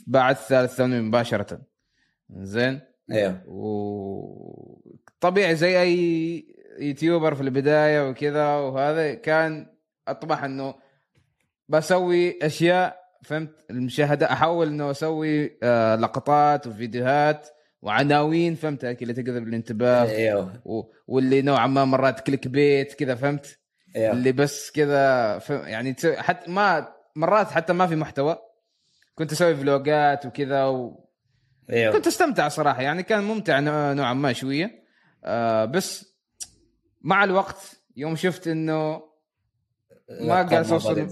[0.08, 1.62] بعد ثالث ثانوي مباشرة.
[2.30, 3.42] زين؟ أيوه
[5.22, 6.46] وطبيعي زي أي
[6.80, 9.68] يوتيوبر في البداية وكذا وهذا كان
[10.08, 10.76] أطمح إنه
[11.70, 17.48] بسوي أشياء فهمت؟ المشاهدة أحاول إنه أسوي آه لقطات وفيديوهات
[17.82, 23.16] وعناوين فهمت؟ هيك اللي تجذب الانتباه أيوه و- واللي نوعا ما مرات كليك بيت كذا
[23.16, 23.60] فهمت؟
[23.96, 28.38] أيوه اللي بس كذا فهم- يعني تسوي- حتى ما مرات حتى ما في محتوى.
[29.16, 31.06] كنت أسوي فلوجات وكذا و...
[31.70, 34.84] أيوه كنت أستمتع صراحة يعني كان ممتع نوع- نوعا ما شوية.
[35.26, 36.16] آه بس
[37.02, 39.02] مع الوقت يوم شفت إنه
[40.22, 41.10] ما جالس أوصل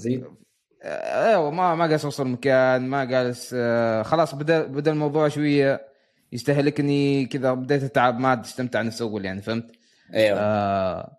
[0.87, 5.87] أيوه ما ما جالس أوصل مكان ما جالس آه خلاص بدا بدا الموضوع شوية
[6.31, 9.71] يستهلكني كذا بديت أتعب ما عاد استمتع نفس اول يعني فهمت؟
[10.13, 11.17] أيوه آه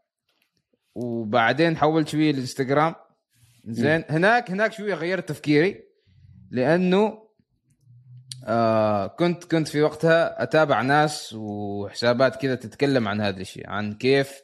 [0.94, 2.94] وبعدين حولت شوية للإنستغرام
[3.64, 5.84] زين هناك هناك شوية غيرت تفكيري
[6.50, 7.28] لأنه
[8.44, 14.42] آه كنت كنت في وقتها أتابع ناس وحسابات كذا تتكلم عن هذا الشيء عن كيف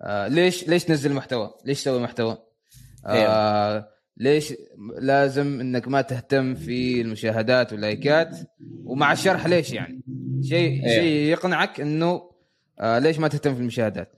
[0.00, 2.38] آه ليش ليش تنزل محتوى؟ ليش تسوي محتوى؟
[3.06, 4.54] آه ليش
[4.98, 8.38] لازم إنك ما تهتم في المشاهدات واللايكات
[8.84, 10.00] ومع الشرح ليش يعني
[10.42, 10.94] شيء أيوه.
[10.94, 12.30] شيء يقنعك إنه
[12.80, 14.12] آه ليش ما تهتم في المشاهدات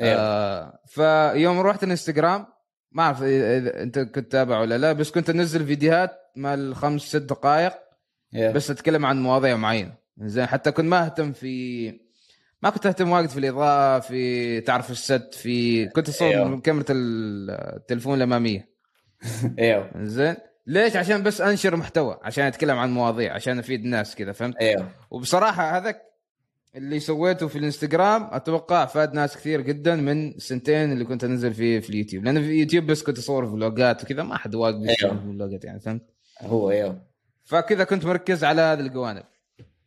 [0.00, 0.20] أيوه.
[0.20, 2.46] آه فيوم رحت الانستغرام
[2.92, 7.16] ما أعرف اذا أنت كنت تابع ولا لا بس كنت أنزل فيديوهات مال خمس ست
[7.16, 7.72] دقائق
[8.34, 11.86] أيوه بس أتكلم عن مواضيع معينة زين حتى كنت ما أهتم في
[12.62, 16.44] ما كنت أهتم واجد في الإضاءة في تعرف الست في كنت اصور.
[16.44, 18.71] من كاميرا التلفون الأمامية
[19.58, 19.90] أيوه.
[19.96, 20.36] زين.
[20.66, 24.88] ليش؟ عشان بس أنشر محتوى عشان أتكلم عن مواضيع عشان أفيد الناس كذا فهمت؟ إيوه.
[25.10, 26.02] وبصراحة هذاك
[26.76, 31.80] اللي سويته في الإنستغرام أتوقع فاد ناس كثير جدا من السنتين اللي كنت أنزل فيه
[31.80, 32.24] في اليوتيوب.
[32.24, 35.22] لأن في اليوتيوب بس كنت أصور فلوجات وكذا ما حد واقف يصور أيوه.
[35.22, 36.02] فلوجات يعني فهمت؟
[36.42, 37.02] هو إيوه.
[37.44, 39.22] فكذا كنت مركز على هذه الجوانب.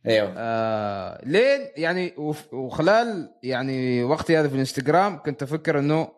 [0.06, 0.34] إيوه.
[0.36, 2.14] آه لين يعني
[2.52, 6.08] وخلال يعني وقتي هذا في الإنستغرام كنت أفكر إنه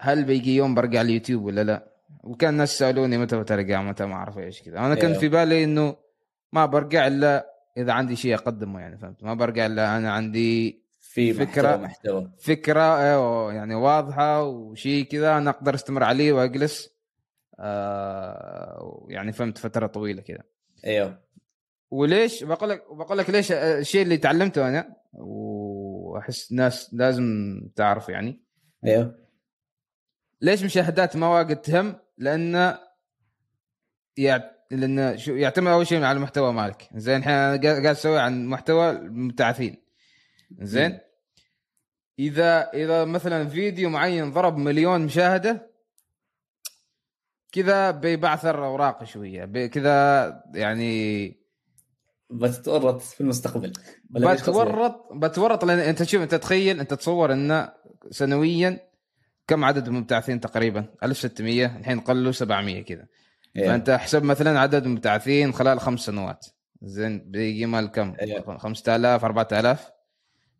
[0.00, 1.89] هل بيجي يوم برجع اليوتيوب ولا لا؟
[2.24, 4.78] وكان الناس يسألوني متى بترجع متى ما أعرف إيش كذا.
[4.78, 5.18] أنا كنت أيوه.
[5.18, 5.96] في بالي إنه
[6.52, 11.32] ما برجع إلا إذا عندي شيء أقدمه يعني فهمت؟ ما برجع إلا أنا عندي في
[11.32, 11.46] فكرة.
[11.46, 12.30] فكره محتوى.
[12.38, 16.90] فكرة أيوه يعني واضحة وشيء كذا أنا أقدر أستمر عليه وأجلس
[17.60, 20.42] آه يعني فهمت فترة طويلة كذا.
[20.86, 21.18] أيوه
[21.90, 27.24] وليش؟ بقول لك بقول لك ليش الشيء اللي تعلمته أنا وأحس الناس لازم
[27.76, 28.40] تعرف يعني.
[28.84, 29.14] أيوه
[30.40, 32.76] ليش مشاهدات ما واجد تهم؟ لأن
[34.16, 34.66] يعت...
[34.70, 36.88] لأن شو يعتمد أول شيء على المحتوى مالك.
[36.94, 39.76] زين الحين أنا قاعد أسوي عن محتوى المبتعثين
[40.60, 40.98] زين؟
[42.18, 45.70] إذا إذا مثلا فيديو معين ضرب مليون مشاهدة
[47.52, 49.66] كذا بيبعثر اوراق شوية.
[49.66, 51.26] كذا يعني
[52.30, 53.72] بتتورط في المستقبل؟
[54.10, 57.68] بتورط بتورط لأن أنت شوف أنت تخيل أنت تصور إن
[58.10, 58.89] سنويا
[59.50, 63.06] كم عدد المبتعثين تقريبا؟ 1600 الحين قلوا 700 كذا.
[63.56, 66.46] أيوه فأنت احسب مثلا عدد المبتعثين خلال خمس سنوات.
[66.82, 68.58] زين بيجي مال كم؟ أيوة.
[68.58, 69.90] 5000 4000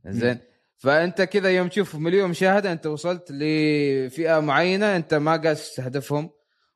[0.06, 0.38] زين.
[0.76, 6.30] فأنت كذا يوم تشوف مليون مشاهدة أنت وصلت لفئة معينة أنت ما قاعد تستهدفهم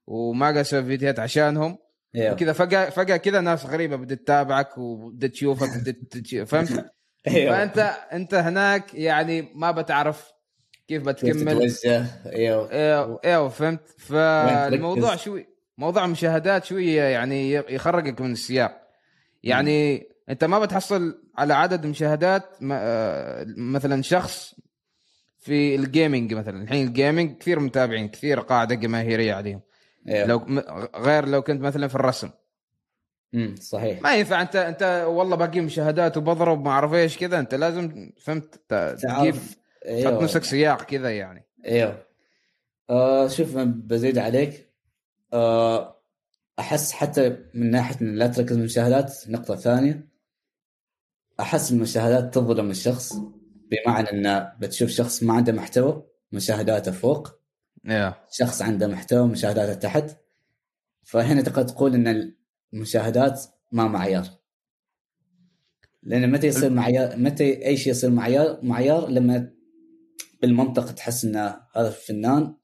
[0.06, 1.78] وما قاعد تسوي فيديوهات عشانهم.
[2.16, 6.86] أيوه كذا فجأة فجأة كذا ناس غريبة بدأت تتابعك وبدأت تشوفك بدأت تش- فهمت؟
[7.28, 7.78] أيوه فأنت
[8.12, 10.33] أنت هناك يعني ما بتعرف
[10.88, 12.72] كيف كيف بتكمل تتوجه؟ إيوه.
[12.72, 13.80] أيوه إيوه فهمت.
[13.98, 15.46] فالموضوع؟ شوي
[15.78, 18.80] موضوع مشاهدات شوية يعني يخرجك من السياق.
[19.42, 24.54] يعني أنت ما بتحصل على عدد مشاهدات آه، مثلا شخص
[25.38, 26.62] في الجيمنج مثلا.
[26.62, 29.60] الحين الجيمنج كثير متابعين كثير قاعدة جماهيرية عليهم.
[30.08, 30.26] إيوه.
[30.26, 30.62] لو
[30.96, 32.30] غير لو كنت مثلا في الرسم.
[33.34, 34.02] امم صحيح.
[34.02, 38.60] ما ينفع أنت أنت والله باقي مشاهدات وبضرب ما أعرف إيش كذا أنت لازم فهمت؟
[38.98, 39.34] تجيب
[39.84, 41.46] تحط أيوه نفسك سياق كذا يعني.
[41.64, 42.06] أيوه.
[42.90, 44.72] آه شوف بزيد عليك.
[45.32, 46.00] آه
[46.58, 50.08] أحس حتى من ناحية إن لا تركز المشاهدات نقطة ثانية.
[51.40, 53.12] أحس المشاهدات تظلم الشخص
[53.70, 57.28] بمعنى انه بتشوف شخص ما عنده محتوى مشاهداته فوق.
[57.84, 60.16] يا شخص عنده محتوى مشاهداته تحت.
[61.02, 62.34] فهنا تقدر تقول إن
[62.72, 63.42] المشاهدات
[63.72, 64.24] ما معيار
[66.02, 69.50] لأن متى يصير معيار متى أي شيء يصير معيار معيار؟ لما
[70.46, 71.36] بالمنطق تحس إن
[71.76, 72.56] هذا الفنان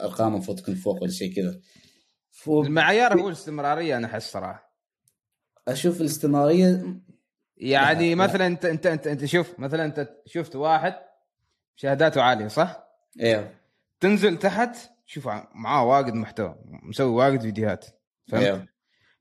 [0.00, 1.60] ارقامه المفروض تكون فوق ولا شيء كذا
[2.48, 4.76] المعيار هو الاستمرارية أنا أحس صراحة
[5.68, 7.00] أشوف الاستمرارية
[7.56, 8.14] يعني لا.
[8.14, 10.94] مثلا انت انت انت أنت شوف مثلا أنت شفت واحد
[11.76, 12.84] مشاهداته عالية صح؟
[13.20, 13.50] أيوه
[14.00, 17.84] تنزل تحت شوف معاه واجد محتوى مسوي واجد فيديوهات
[18.28, 18.66] فهمت؟ أيوه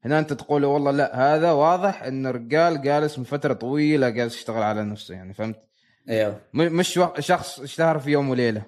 [0.05, 4.63] هنا أنت تقول والله لا هذا واضح إن الرجال جالس من فترة طويلة جالس يشتغل
[4.63, 5.68] على نفسه يعني فهمت؟
[6.09, 8.65] أيوه مش شخص اشتهر في يوم وليلة.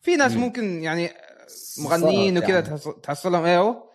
[0.00, 0.40] في ناس مم.
[0.40, 1.10] ممكن يعني
[1.84, 2.66] مغنيين وكذا يعني.
[2.66, 3.90] تحص- تحصلهم أيوه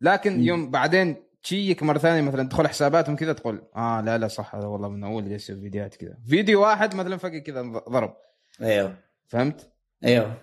[0.00, 0.42] لكن مم.
[0.42, 4.66] يوم بعدين تشيك مرة ثانية مثلا تدخل حساباتهم كذا تقول آه لا لا صح هذا
[4.66, 8.14] والله من أول يسوي فيديوهات كذا فيديو واحد مثلا فجأة كذا ضرب.
[8.62, 9.70] أيوه فهمت؟
[10.04, 10.36] أيوه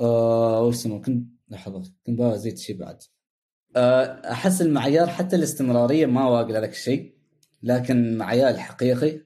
[0.00, 2.98] آه اسمه؟ كنت لحظة كنت بقى أزيد شيء بعد.
[3.76, 7.14] آه أحس المعيار حتى الاستمرارية ما واقع لك الشيء
[7.62, 9.20] لكن المعيار الحقيقي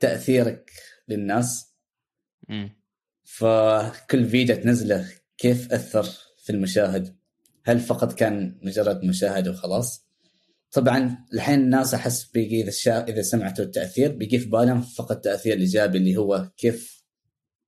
[0.00, 0.70] تأثيرك
[1.08, 1.74] للناس.
[2.48, 2.76] مم.
[3.24, 6.02] فكل فيديو تنزله كيف أثر
[6.44, 7.16] في المشاهد؟
[7.64, 10.04] هل فقط كان مجرد مشاهده وخلاص؟
[10.72, 13.04] طبعا الحين الناس أحس بيجي إذا شا...
[13.08, 17.04] إذا سمعتوا التأثير بيجي في بالهم فقط تأثير إيجابي اللي هو كيف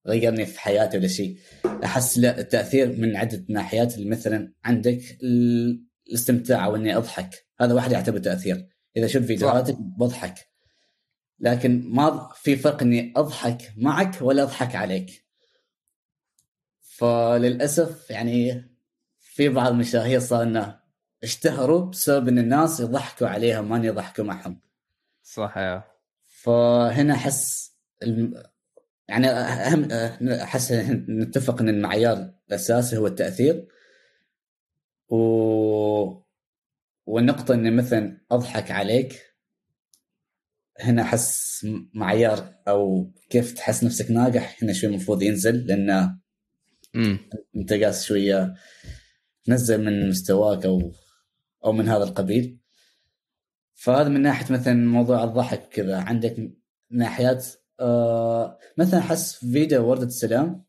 [0.06, 1.38] غيرني في حياتي ولا شيء.
[1.84, 7.46] أحس لا التأثير من عدة ناحيات اللي مثلا عندك ال- الاستمتاع أو اني أضحك.
[7.60, 8.68] هذا واحد يعتبر تأثير.
[8.96, 10.34] إذا شفت فيديوهاتك بضحك.
[11.40, 15.24] لكن ما في فرق إني أضحك معك ولا أضحك عليك.
[16.80, 18.64] فللأسف يعني
[19.18, 20.80] في بعض المشاهير صار إنه
[21.22, 24.60] اشتهروا بسبب إن الناس يضحكوا عليهم ما يضحكوا معهم.
[25.22, 25.84] صح يا
[26.26, 27.72] فهنا أحس
[28.02, 28.42] الم...
[29.08, 29.92] يعني أهم
[30.30, 30.72] أحس
[31.08, 33.68] نتفق إن المعيار الأساسي هو التأثير.
[35.08, 35.16] و...
[37.06, 39.35] والنقطة إني مثلا أضحك عليك
[40.80, 46.18] هنا أحس معيار أو كيف تحس نفسك ناجح هنا شوي المفروض ينزل لأن
[47.56, 48.54] أنت قاس شوية
[49.44, 50.92] تنزل من مستواك أو
[51.64, 52.58] أو من هذا القبيل.
[53.74, 55.96] فهذا من ناحية مثلا موضوع الضحك كذا.
[55.96, 56.52] عندك
[56.90, 57.46] ناحيات
[57.80, 60.64] آه مثلا أحس فيديو وردة السلام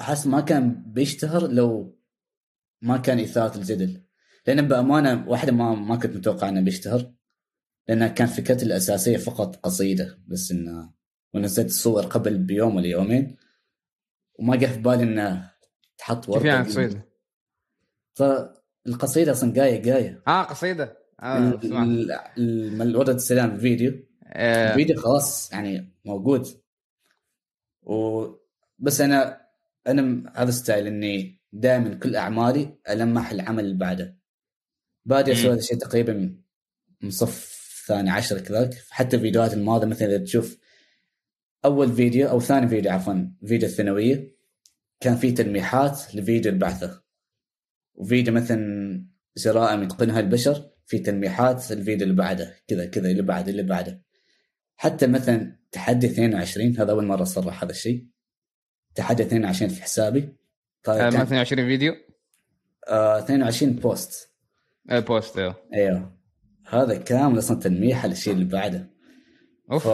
[0.00, 1.98] أحس ما كان بيشتهر لو
[2.82, 4.02] ما كان إثارة الجدل.
[4.46, 7.12] لأن بأمانة واحدة ما ما كنت متوقع إنه بيشتهر.
[7.88, 10.92] لأن كان فكرتي الأساسية فقط قصيدة بس انه
[11.34, 13.36] ونزلت الصور قبل بيوم ولا يومين
[14.38, 15.52] وما جاء في بالي انه
[15.98, 17.08] تحط كيف ورده يعني قصيده؟
[18.14, 20.22] فالقصيده أصلا جاية جاية.
[20.28, 20.98] آه قصيدة.
[21.20, 21.88] آه ال- سمعت.
[21.88, 23.92] ال- ال- ورده السلام فيديو.
[24.26, 26.46] آه، الفيديو خلاص يعني موجود.
[27.82, 28.26] و
[28.78, 29.46] بس أنا
[29.86, 34.18] أنا هذا style إني دائما كل أعمالي ألمح العمل اللي بعده.
[35.04, 35.50] بادي أسوي.
[35.50, 36.36] هذا الشيء تقريبا
[37.00, 37.51] من صف
[37.86, 40.58] ثاني عشر كذاك حتى الفيديوهات الماضية مثلا إذا تشوف
[41.64, 44.36] أول فيديو أو ثاني فيديو عفوا فيديو الثانوية
[45.00, 47.02] كان فيه تلميحات لفيديو البعثة.
[47.94, 53.62] وفيديو مثلا جرائم يتقنها البشر في تلميحات الفيديو اللي بعده كذا كذا اللي بعده اللي
[53.62, 54.02] بعده.
[54.76, 58.06] حتى مثلا تحدي 22 هذا أول مرة صرح هذا الشيء.
[58.94, 60.36] تحدي 22 في حسابي.
[60.82, 61.92] طيب آه، كان 22 فيديو؟
[62.88, 64.30] آه 22 post.
[64.90, 65.56] آه، post أيوه.
[65.74, 66.21] أيوه.
[66.72, 68.90] هذا كامل أصلا تلميح على الشيء اللي بعده.
[69.72, 69.88] أوف.
[69.88, 69.90] ف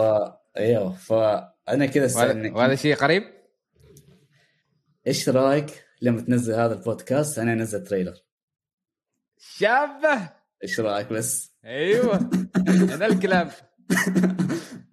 [0.57, 3.23] إيوه فانا كذا استنى وهذا شيء قريب؟
[5.07, 8.15] إيش رأيك لما تنزل هذا البودكاست؟ أنا انزل تريلر.
[9.37, 10.29] شابة!
[10.63, 12.29] إيش رأيك بس؟ أيوه.
[12.93, 13.49] هذا الكلام.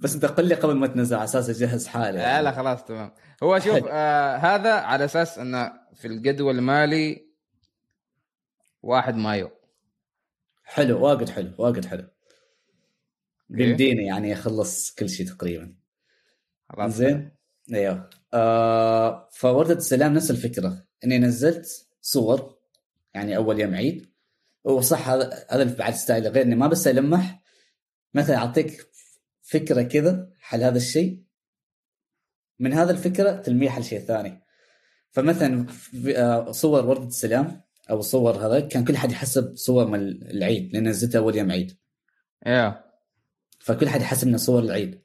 [0.00, 2.18] بس انت قل لي قبل ما تنزل على أساس أجهز حالي.
[2.18, 3.12] لا لا خلاص تمام.
[3.42, 3.84] هو شوف.
[3.88, 7.26] آه هذا على أساس انه في الجدول المالي
[8.82, 9.55] واحد مايو.
[10.66, 12.08] حلو واجد حلو واجد حلو.
[13.48, 15.74] بيمديني يعني أخلص كل شيء تقريبا.
[16.86, 17.30] زين؟
[17.74, 18.10] إيوه.
[18.34, 20.86] آه فوردة السلام نفس الفكرة.
[21.04, 22.58] إني نزلت صور
[23.14, 24.12] يعني أول يوم عيد.
[24.64, 27.42] وصح هذا هذا بعد ستايل غير إني ما بس المح
[28.14, 28.86] مثلا أعطيك
[29.42, 31.22] فكرة كذا حل هذا الشيء.
[32.58, 34.42] من هذا الفكرة تلميح لشيء ثاني
[35.10, 35.66] فمثلا
[36.16, 37.65] آه، صور وردة السلام.
[37.90, 41.76] أو صور هذا كان كل حد يحسب صور من العيد لأن نزلتها أول يوم عيد.
[42.46, 42.84] أيوه
[43.60, 45.00] فكل حد يحسب إنه صور العيد.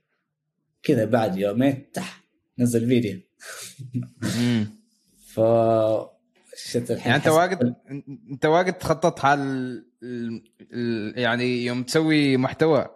[0.83, 2.23] كذا بعد يومين تح
[2.59, 3.19] نزل فيديو.
[5.27, 5.41] ف
[6.55, 7.75] شت الحين يعني أنت واجد
[8.31, 9.39] أنت واجد تخطط حال
[10.03, 12.87] ال- ال- يعني يوم تسوي محتوى.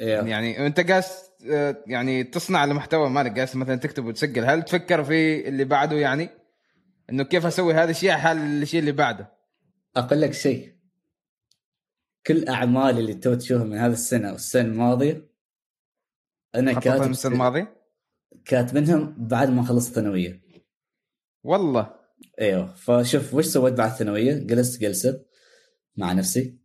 [0.00, 0.20] إيه.
[0.22, 4.44] يعني أنت قاس آه، يعني تصنع المحتوى مالك قاس مثلا تكتب وتسجل.
[4.44, 6.28] هل تفكر في اللي بعده يعني؟
[7.10, 9.32] إنه كيف أسوي هذا الشيء حال الشيء اللي بعده.
[9.96, 10.78] أقول لك شيء.
[12.26, 15.28] كل اعمالي اللي تو تشوفها من هذه السنة والسنة الماضية
[16.54, 17.76] أنا كاتب السنة الماضية؟
[18.44, 20.40] كاتبنهم بعد ما خلصت ثانويه
[21.44, 21.94] والله.
[22.40, 22.74] إيوه.
[22.74, 25.24] فشوف وش سويت بعد الثانوية؟ جلست جلسه
[25.96, 26.58] مع نفسي.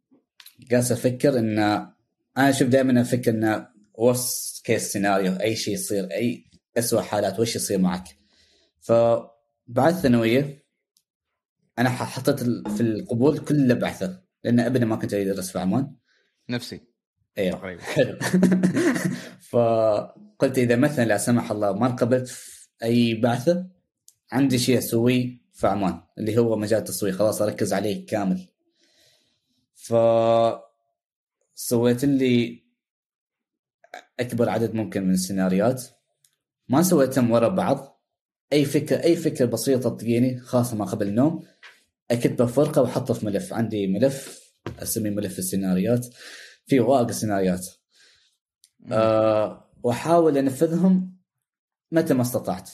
[0.59, 1.59] جالس أفكر إن
[2.37, 6.45] أنا شوف دائما أفكر إن worst case scenario أي شيء يصير أي
[6.77, 8.03] اسوء حالات وش يصير معك؟
[9.67, 10.63] فبعد الثانوية
[11.79, 15.95] أنا حطيت في القبول كله بعثه لأن ابدا ما كنت ادرس في عمان.
[16.49, 16.81] نفسي.
[17.37, 17.57] أيوه.
[17.57, 18.17] تقريبا حلو
[19.49, 23.67] فقلت إذا مثلا لا سمح الله ما انقبلت في أي بعثة
[24.31, 27.15] عندي شيء أسويه في عمان اللي هو مجال التسويق.
[27.15, 28.47] خلاص أركز عليه كامل.
[29.75, 29.93] ف
[31.55, 32.63] سويت لي
[34.19, 35.83] أكبر عدد ممكن من السيناريوهات.
[36.69, 37.92] ما سويتهم ورا بعض.
[38.53, 41.43] أي فكره أي فكرة بسيطة تجيني خاصة ما قبل النوم.
[42.11, 43.53] اكتبها في ورقه وأحطها في ملف.
[43.53, 44.43] عندي ملف
[44.79, 46.07] أسميه ملف السيناريوهات.
[46.65, 47.67] في واجد سيناريوهات.
[48.91, 51.17] أه وأحاول أنفذهم
[51.91, 52.69] متى ما استطعت.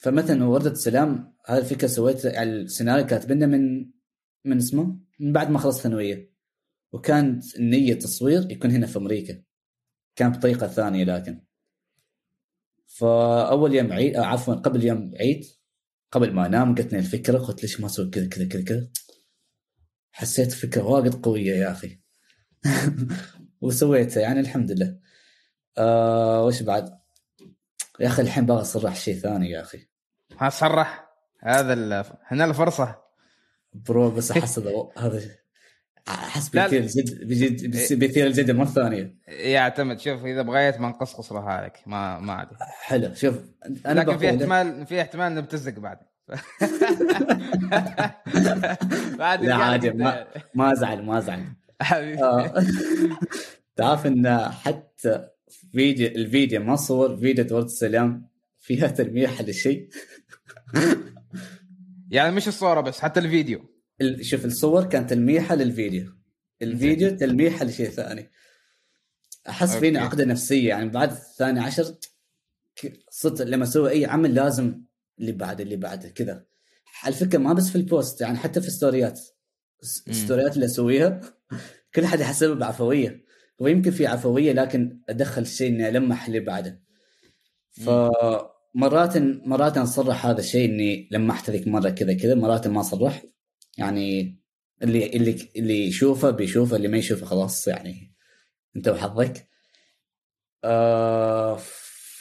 [0.00, 3.90] فمثلا وردة السلام هذه الفكرة سويتها على السيناريو كاتبينه من
[4.44, 6.34] من اسمه؟ من بعد ما خلصت ثانوية.
[6.92, 9.42] وكانت النيه تصوير يكون هنا في أمريكا.
[10.16, 11.44] كان بطريقة ثانية لكن.
[12.98, 15.44] فأول يوم عيد آه عفوا قبل يوم عيد
[16.12, 18.88] قبل ما انام لي الفكرة قلت ليش ما أسوي كذا كذا كذا؟ كذا
[20.12, 22.00] حسيت فكرة واجد قوية يا أخي.
[23.60, 24.98] وسويتها يعني الحمد لله.
[25.78, 26.98] آه وش بعد؟
[28.00, 29.88] يا أخي الحين باغي أصرح شيء ثاني يا أخي.
[30.38, 31.08] ها صرح.
[31.40, 33.02] هذا هنا الفرصة.
[33.72, 35.43] برو بس أحس هذا هذا
[36.08, 39.14] أحس بيثير الجد بيجد- بيثير الجدل مرة ثانية.
[39.28, 40.00] يعتمد.
[40.00, 43.14] شوف إذا بغيت ما نقصقص لها لك ما ما عادي حلو.
[43.14, 43.34] شوف
[43.86, 45.98] أنا لكن في احتمال في احتمال انه بتزق بعد.
[49.18, 49.90] بعد لا عادي.
[49.90, 51.44] ما ما أزعل ما أزعل.
[51.80, 52.22] حبيبي.
[52.22, 52.54] آه.
[53.76, 55.28] تعرف إن حتى
[55.72, 58.28] فيديو الفيديو ما صور فيديو ورد السلام
[58.60, 59.88] فيها تلميح للشيء
[62.10, 63.58] يعني مش الصورة بس حتى الفيديو.
[63.58, 63.73] ال-
[64.20, 66.12] شوف الصور كانت تلميحة للفيديو.
[66.62, 68.30] الفيديو تلميحة لشيء ثاني.
[69.48, 69.98] أحس فيني.
[69.98, 71.94] عقدة نفسية يعني بعد الثاني عشر
[73.10, 74.82] صرت لما أسوي أي عمل لازم
[75.20, 76.44] اللي بعده اللي بعده كذا.
[77.02, 79.20] على فكره ما بس في البوست يعني حتى في الستوريات.
[80.08, 81.20] الستوريات اللي أسويها
[81.94, 83.24] كل حد يحسبها بعفوية.
[83.62, 86.82] هو يمكن في عفوية لكن أدخل شيء إني ألمح اللي بعده.
[87.70, 89.16] فمرات
[89.46, 93.24] مرات اصرح هذا الشيء إني لمحت ذيك مرة كذا كذا مرات ما صرح
[93.78, 94.38] يعني
[94.82, 98.14] اللي اللي اللي يشوفه بيشوفه اللي ما يشوفه خلاص يعني
[98.76, 99.48] انت وحظك.
[100.64, 101.58] آه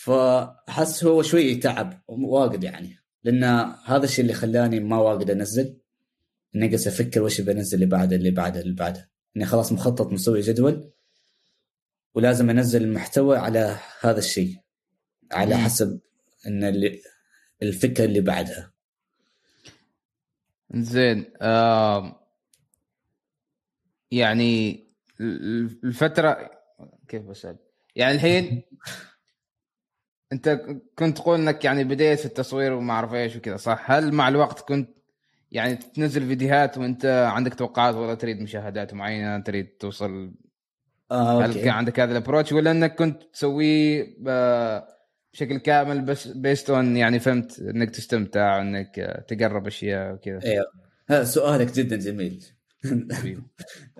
[0.03, 3.43] فحس هو شوي يتعب واجد يعني لأن
[3.85, 5.77] هذا الشيء اللي خلاني ما واجد أنزل.
[6.55, 9.11] إني قاعد أفكر وش بنزل اللي بعده اللي بعده اللي بعده.
[9.37, 10.91] إني خلاص مخطط مسوي جدول
[12.15, 14.55] ولازم أنزل المحتوى على هذا الشيء
[15.31, 15.57] على.
[15.57, 15.99] حسب
[16.47, 17.01] إن اللي
[17.63, 18.72] الفكرة اللي بعدها.
[20.75, 22.13] زين آم،
[24.11, 24.83] يعني
[25.21, 26.51] ال- الفترة
[27.07, 27.57] كيف بسأل؟
[27.95, 28.63] يعني الحين
[30.33, 30.49] أنت
[30.95, 34.59] كنت تقول إنك يعني بديت في التصوير وما أعرف إيش وكذا صح؟ هل مع الوقت
[34.59, 34.89] كنت
[35.51, 40.33] يعني تنزل فيديوهات وأنت عندك توقعات ولا تريد مشاهدات معينة تريد توصل
[41.11, 44.15] آه هل كان عندك هذا ال approach ولا إنك كنت تسويه
[45.33, 50.39] بشكل كامل بس based on يعني فهمت إنك تستمتع انك آه، تقرب أشياء وكذا.
[50.43, 50.65] أيوه
[51.09, 52.45] هذا سؤالك جدا جميل.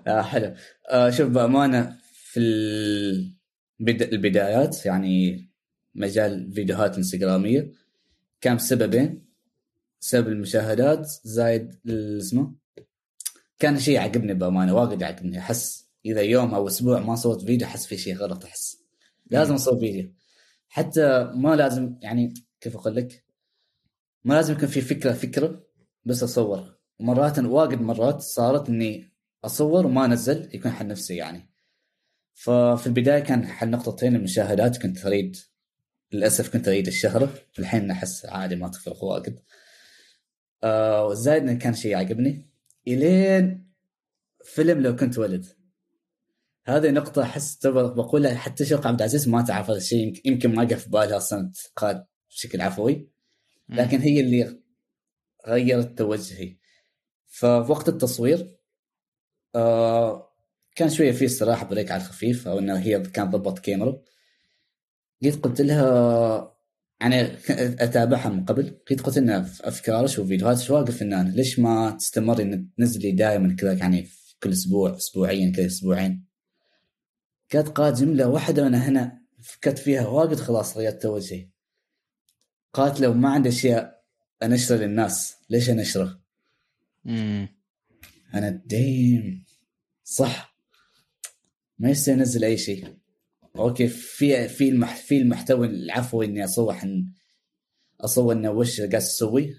[0.06, 0.54] آه حلو.
[0.90, 4.02] آه شوف بأمانة في البد...
[4.02, 5.44] البدايات يعني
[5.94, 7.72] مجال فيديوهات إنستغرامية
[8.40, 9.24] كان بسببين.
[10.00, 11.74] سبب المشاهدات زايد
[12.18, 12.54] اسمه؟
[13.58, 17.86] كان شيء يعجبني بأمانة واجد يعجبني أحس إذا يوم أو أسبوع ما صورت فيديو أحس
[17.86, 18.78] في شيء غلط أحس.
[19.30, 20.12] لازم أصور فيديو.
[20.74, 23.24] حتى ما لازم يعني كيف أقول لك؟
[24.24, 25.66] ما لازم يكون في فكرة فكرة
[26.04, 26.78] بس أصور.
[27.00, 29.12] مرات واجد مرات صارت إني
[29.44, 31.50] أصور وما أنزل يكون حل نفسي يعني.
[32.34, 35.36] ففي البداية كان حل نقطتين المشاهدات كنت أريد
[36.12, 39.40] للأسف كنت أريد الشهره الحين أحس عادي ما تفرق واجد.
[40.62, 42.50] آه انه كان شيء يعجبني.
[42.88, 43.70] إلين
[44.44, 45.46] فيلم لو كنت ولد.
[46.66, 50.78] هذه نقطة أحس بقولها حتى شوق عبد العزيز ما تعرف هذا الشيء يمكن- ما جاء
[50.78, 53.10] في بالها أصلا قاد بشكل عفوي.
[53.68, 54.60] لكن هي اللي
[55.48, 56.56] غيرت توجهي.
[57.26, 58.56] ففي وقت التصوير
[59.54, 60.30] آه
[60.76, 64.02] كان شوية في استراحة بريك على الخفيف أو إنه هي كانت ضبط كاميرا.
[65.22, 66.54] جيت قلت لها
[67.00, 67.20] يعني
[67.84, 68.78] أتابعها من قبل.
[68.88, 73.72] جيت قلت لها في افكارك وفيديوهاتك واقف فنان ليش ما تستمري ان تنزلي دائما كذا
[73.72, 74.08] يعني
[74.42, 76.33] كل أسبوع اسبوعيا كذا أسبوعين؟
[77.52, 81.48] قالت قالت جملة واحدة وأنا هنا فكرت فيها واجد خلاص غيرت توجهي
[82.72, 84.04] قالت لو ما عندي أشياء
[84.42, 86.20] أنشره للناس ليش أنشره؟
[87.04, 87.48] مم.
[88.34, 89.44] أنا ديم
[90.04, 90.56] صح.
[91.78, 92.96] ما يصير انزل أي شيء
[93.56, 97.08] أوكي في في المح في المحتوى العفوي إني اصور عن
[98.00, 99.56] اصور إنه وش قاعد أسوي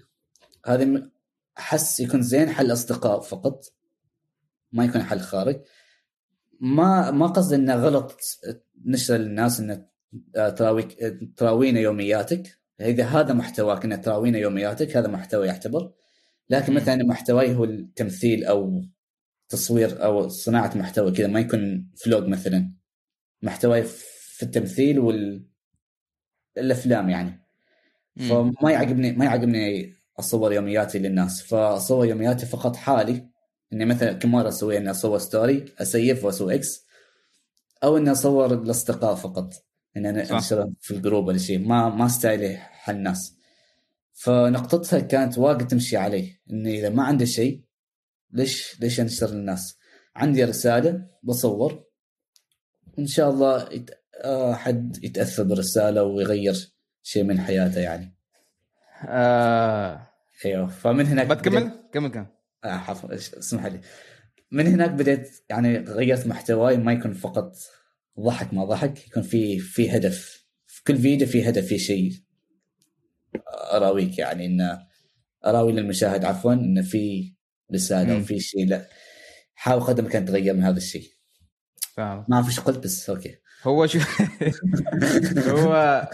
[0.66, 1.10] هذا
[1.58, 3.64] أحس يكون زين حل أصدقاء فقط.
[4.72, 5.62] ما يكون حل خارج.
[6.60, 8.20] ما ما قصدي إنه غلط
[8.84, 9.86] نشر للناس إنه
[10.34, 10.96] تراويك
[11.36, 12.58] تراوينا يومياتك.
[12.80, 15.92] إذا هذا محتواك إنه تراوينا يومياتك هذا محتوى يعتبر.
[16.50, 16.74] لكن.
[16.74, 18.82] مثلا محتواي هو التمثيل أو
[19.48, 22.72] تصوير أو صناعة محتوى كذا ما يكون vlog مثلا.
[23.42, 25.46] محتواي في التمثيل وال
[26.58, 27.46] الأفلام يعني.
[28.16, 31.42] فما يعجبني ما يعجبني أصور يومياتي للناس.
[31.42, 33.35] فأصور يومياتي فقط حالي.
[33.72, 36.86] إني مثلا كم مرة أسوي إني أصور story أسيف وأسوي إكس
[37.84, 39.54] أو إني أصور الأصدقاء فقط
[39.96, 40.30] ان أنا.
[40.30, 41.58] انشر في ال group ولا شيء.
[41.58, 43.36] ما ما style ي حل الناس
[44.12, 47.64] فنقطتها كانت واجد تمشي علي إني إذا ما عندي شيء
[48.32, 49.78] ليش ليش أنشر للناس؟
[50.16, 51.84] عندي رسالة بصور.
[52.98, 53.90] إن شاء الله يت...
[54.24, 58.16] آه، حد يتأثر بالرسالة ويغير شيء من حياته يعني.
[59.08, 60.06] آه.
[60.44, 60.66] أيوه.
[60.66, 62.26] فمن هناك بتكمل؟ كمل كمل
[62.72, 63.80] عفوا إيش- اسمح لي.
[64.50, 67.56] من هناك بديت يعني غيرت محتواي ما يكون فقط
[68.20, 70.46] ضحك ما ضحك يكون في في هدف.
[70.66, 72.12] في كل فيديو في هدف في شيء
[73.72, 74.78] أراويك يعني إن
[75.46, 77.34] أراوي للمشاهد عفوا إن في
[77.74, 78.20] رسالة مم.
[78.20, 78.66] وفي شيء.
[78.68, 78.88] لا
[79.54, 81.10] حاول قدر الإمكان تغير من هذا الشيء.
[81.94, 82.24] فاهم.
[82.28, 83.36] ما اعرف إيش قلت بس أوكي.
[83.62, 83.98] هو شو
[85.56, 86.08] هو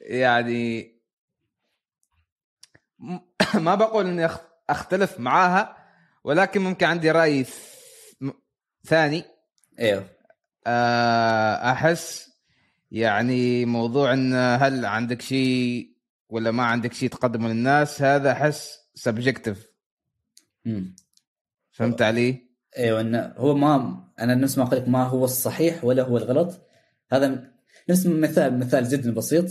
[0.00, 0.96] يعني
[3.54, 4.28] ما بقول إني
[4.70, 5.76] أختلف معاها
[6.24, 7.46] ولكن ممكن عندي رأي
[8.86, 9.24] ثاني.
[9.80, 10.10] أيوه
[11.70, 12.30] أحس
[12.90, 15.90] يعني موضوع إن هل عندك شيء
[16.28, 19.66] ولا ما عندك شيء تقدمه للناس هذا أحس سبجكتيف.
[21.70, 26.16] فهمت علي؟ أيوه انه هو ما أنا نفس ما قلت ما هو الصحيح ولا هو
[26.16, 26.66] الغلط.
[27.12, 27.52] هذا
[27.88, 29.46] نفس مثال مثال جدا بسيط.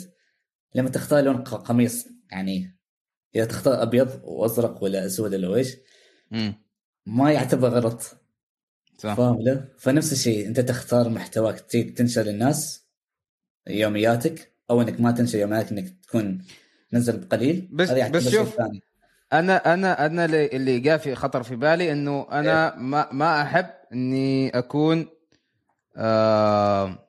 [0.75, 2.79] لما تختار لون قميص يعني
[3.35, 5.75] إذا تختار أبيض وأزرق ولا أسود ولا إيش
[7.05, 8.01] ما يعتبر غلط.
[8.97, 9.13] صح.
[9.13, 11.59] فاهم له؟ فنفس الشيء انت تختار محتواك
[11.97, 12.85] تنشر للناس
[13.67, 16.45] يومياتك أو إنك ما تنشر يومياتك إنك تكون
[16.93, 17.69] نزل بقليل.
[17.71, 18.83] بس- بس شوف، ثاني.
[19.33, 24.49] أنا أنا أنا اللي- جاء في خطر في بالي إنه أنا ما ما أحب إني
[24.49, 25.07] أكون
[25.97, 27.05] آه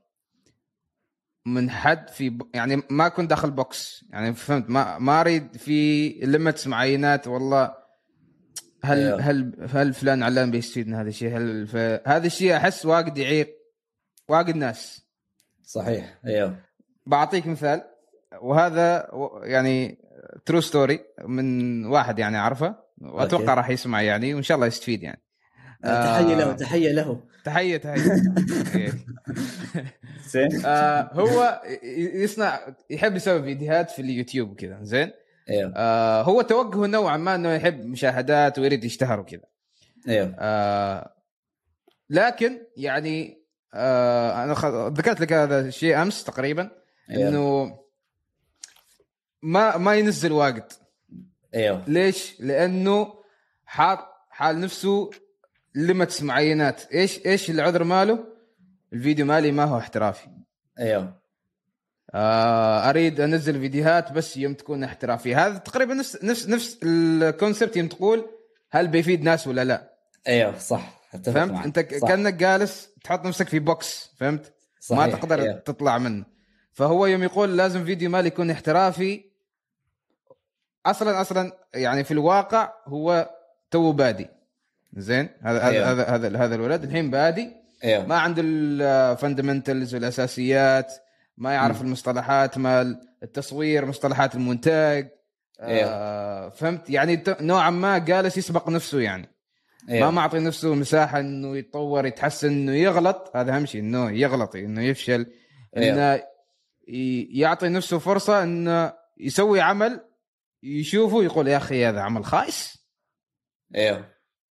[1.47, 2.39] من حد في.
[2.55, 7.80] يعني ما أكون داخل box يعني فهمت؟ ما ما أريد في limits معينات والله.
[8.85, 9.21] هل أيوه.
[9.21, 11.77] هل هل فلان علان بيستفيد من هذا الشيء هل ف...
[12.07, 13.49] هذا الشيء أحس واجد يعيق
[14.29, 15.07] واجد ناس
[15.63, 16.57] صحيح أيوه
[17.07, 17.83] بعطيك مثال
[18.43, 19.09] وهذا
[19.43, 19.99] يعني
[20.47, 23.55] true story من واحد يعني أعرفه وأتوقع.
[23.55, 25.23] راح يسمع يعني وإن شاء الله يستفيد يعني
[25.83, 26.53] تحية له آه.
[26.53, 28.93] تحية له تحية تحية.
[30.33, 31.63] زين آه هو
[32.15, 32.61] يصنع
[32.91, 35.11] يحب يسوي فيديوهات في اليوتيوب وكذا زين
[35.51, 39.43] أيوه آه هو توجهه نوعا ما إنه يحب مشاهدات ويريد يشتهر وكذا.
[40.09, 41.15] أيوه آه
[42.11, 43.43] لكن يعني
[43.75, 46.71] آه أنا خ- ذكرت لك هذا الشيء أمس تقريبا
[47.11, 47.79] أيوه إنه
[49.43, 50.73] ما ما ينزل واجد
[51.55, 53.15] أيوه ليش؟ لأنه
[53.65, 53.99] حاط
[54.31, 55.11] حال نفسه
[55.75, 56.93] ليمتس معينات.
[56.93, 58.25] إيش إيش العذر ماله؟
[58.93, 60.29] الفيديو مالي ما هو احترافي.
[60.79, 61.20] أيوه
[62.15, 65.47] أريد أنزل فيديوهات بس يوم تكون احترافية.
[65.47, 68.27] هذا تقريبا نفس نفس نفس ال concept يوم تقول
[68.71, 69.95] هل بيفيد ناس ولا لا.
[70.29, 71.01] أيوه صح.
[71.25, 71.65] فهمت؟ معك.
[71.65, 72.09] أنت صح.
[72.09, 74.53] كأنك جالس تحط نفسك في box فهمت؟
[74.91, 75.15] ما صحيح.
[75.15, 75.55] تقدر أيوه.
[75.55, 76.25] تطلع منه.
[76.73, 79.25] فهو يوم يقول لازم فيديو مالي يكون احترافي.
[80.87, 83.31] أصلا أصلا يعني في الواقع هو
[83.71, 84.29] to body.
[84.97, 85.91] زين؟ هذا أيوه.
[85.91, 86.85] هذا هذا هذا الولد.
[86.85, 87.53] الحين بادي.
[87.85, 88.07] أيوه.
[88.07, 90.95] ما عنده الفندمنتالز والاساسيات
[91.37, 91.87] ما يعرف مم.
[91.87, 95.11] المصطلحات مال التصوير مصطلحات المونتاج
[95.61, 99.29] آه فهمت؟ يعني نوعا ما جالس يسبق نفسه يعني.
[99.89, 100.07] إيوه.
[100.07, 104.83] ما معطي نفسه مساحة إنه يتطور يتحسن إنه يغلط هذا أهم شيء إنه يغلط إنه
[104.83, 105.27] يفشل
[105.77, 106.23] إنه
[106.89, 110.01] ي- يعطي نفسه فرصة إنه يسوي عمل
[110.63, 112.87] يشوفه يقول يا أخي هذا عمل خايس.
[113.77, 114.09] إيوه.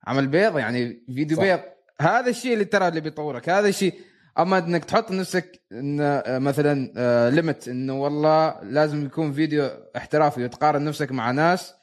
[0.07, 1.43] عمل بيض يعني فيديو صح.
[1.43, 1.59] بيض.
[2.01, 3.99] هذا الشيء اللي ترى اللي بيطورك هذا الشيء
[4.39, 9.65] أما إنك تحط نفسك إن آه، مثلا ليمت إنه والله لازم يكون فيديو
[9.97, 11.73] احترافي وتقارن نفسك مع ناس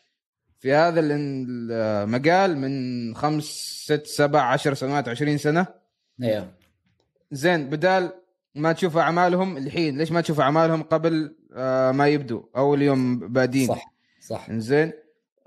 [0.58, 3.44] في هذا ال- المجال من خمس
[3.84, 5.66] ست سبع عشر سنوات عشرين سنة.
[6.22, 6.52] أيوه
[7.30, 8.12] زين بدال
[8.54, 13.68] ما تشوف أعمالهم الحين ليش ما تشوف أعمالهم قبل آه، ما يبدوا اول يوم بادين؟
[13.68, 14.50] صح صح.
[14.52, 14.92] زين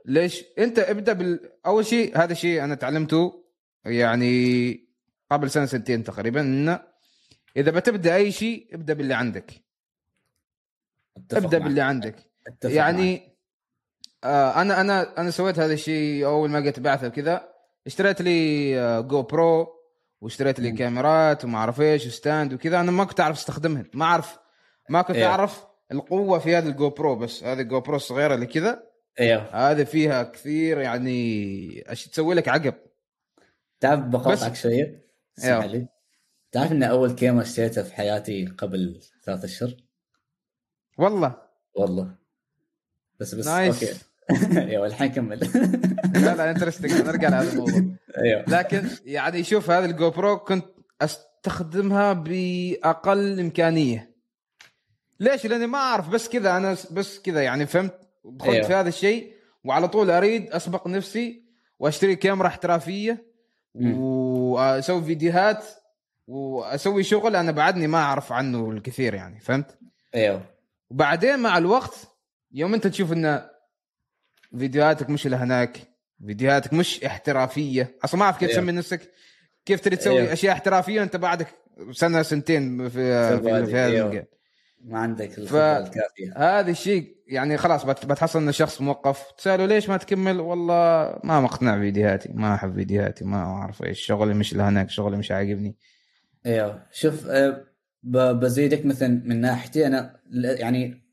[0.06, 3.43] ليش؟ أنت ابدأ بال أول شيء هذا الشيء أنا تعلمته
[3.86, 4.86] يعني
[5.32, 6.80] قبل سنة سنتين تقريبا انه
[7.58, 9.51] إذا بتبدأ أي شيء ابدأ باللي عندك.
[11.32, 11.64] ابدأ معك.
[11.68, 12.16] باللي عندك.
[12.64, 12.74] معك.
[12.74, 13.38] يعني
[14.24, 17.49] آه أنا أنا أنا سويت هذا الشيء أول ما جيت بعثة وكذا.
[17.88, 19.68] اشتريت لي آه، جو برو
[20.22, 20.78] واشتريت لي مم.
[20.78, 22.80] كاميرات وما أعرف إيش و stand وكذا.
[22.80, 24.38] أنا ما كنت أعرف استخدمهن ما أعرف
[24.89, 25.26] ما كنت إيه.
[25.26, 28.84] أعرف القوة في هذا الجو برو بس هذه الجو برو الصغيرة اللي كذا
[29.20, 32.74] أيوه هذا فيها كثير يعني إيش تسوي لك عقب.
[33.80, 35.06] تعرف بقاطعك شوية.
[35.38, 35.66] اسمح.
[35.66, 35.88] لي.
[36.56, 39.74] تعرف ان أول كاميرا اشتريتها في حياتي قبل ثلاث أشهر؟
[40.97, 41.36] والله.
[41.74, 42.16] والله.
[43.20, 43.84] بس بس nice.
[43.84, 45.39] okay أيوه الحين كمل.
[46.16, 47.76] لا لا interesting نرجع لهذا الموضوع.
[48.24, 48.45] أيوه.
[48.47, 50.66] لكن يعني شوف هذا الجو برو كنت
[51.01, 54.16] أستخدمها بأقل إمكانية.
[55.20, 56.10] ليش؟ لأني ما أعرف.
[56.10, 58.68] بس كذا أنا بس كذا يعني فهمت دخلت أيوه.
[58.68, 59.34] في هذا الشيء
[59.64, 61.43] وعلى طول أريد أسبق نفسي
[61.80, 63.36] وأشتري كاميرا احترافية.
[63.76, 65.66] وأسوي فيديوهات
[66.28, 69.78] واسوي شغل أنا بعدني ما اعرف عنه الكثير يعني فهمت؟
[70.15, 70.41] أيوه
[70.89, 72.07] وبعدين مع الوقت
[72.51, 73.41] يوم انت تشوف ان
[74.57, 75.78] فيديوهاتك مش اللي هناك
[76.26, 78.61] فيديوهاتك مش احترافية أصلا ما أعرف كيف أيوه.
[78.61, 79.11] تسمي نفسك
[79.65, 80.34] كيف تريد تسوي أيوه.
[80.34, 81.47] أشياء احترافية وانت بعدك
[81.91, 84.28] سنة سنتين في في, في هذا أيوه.
[84.82, 89.97] ما عندك الكافية هذا الشيء يعني خلاص بت- بتحصل إن الشخص موقف تسأله ليش ما
[89.97, 94.89] تكمل والله ما مقتنع فيديوهاتي ما أحب فيديوهاتي ما أعرف إيش شغلي مش اللي هناك
[94.89, 95.76] شغلي مش عاجبني
[96.45, 97.65] أيوه شوف آه،
[98.03, 101.05] بزيدك مثلا من ناحيتي أنا يعني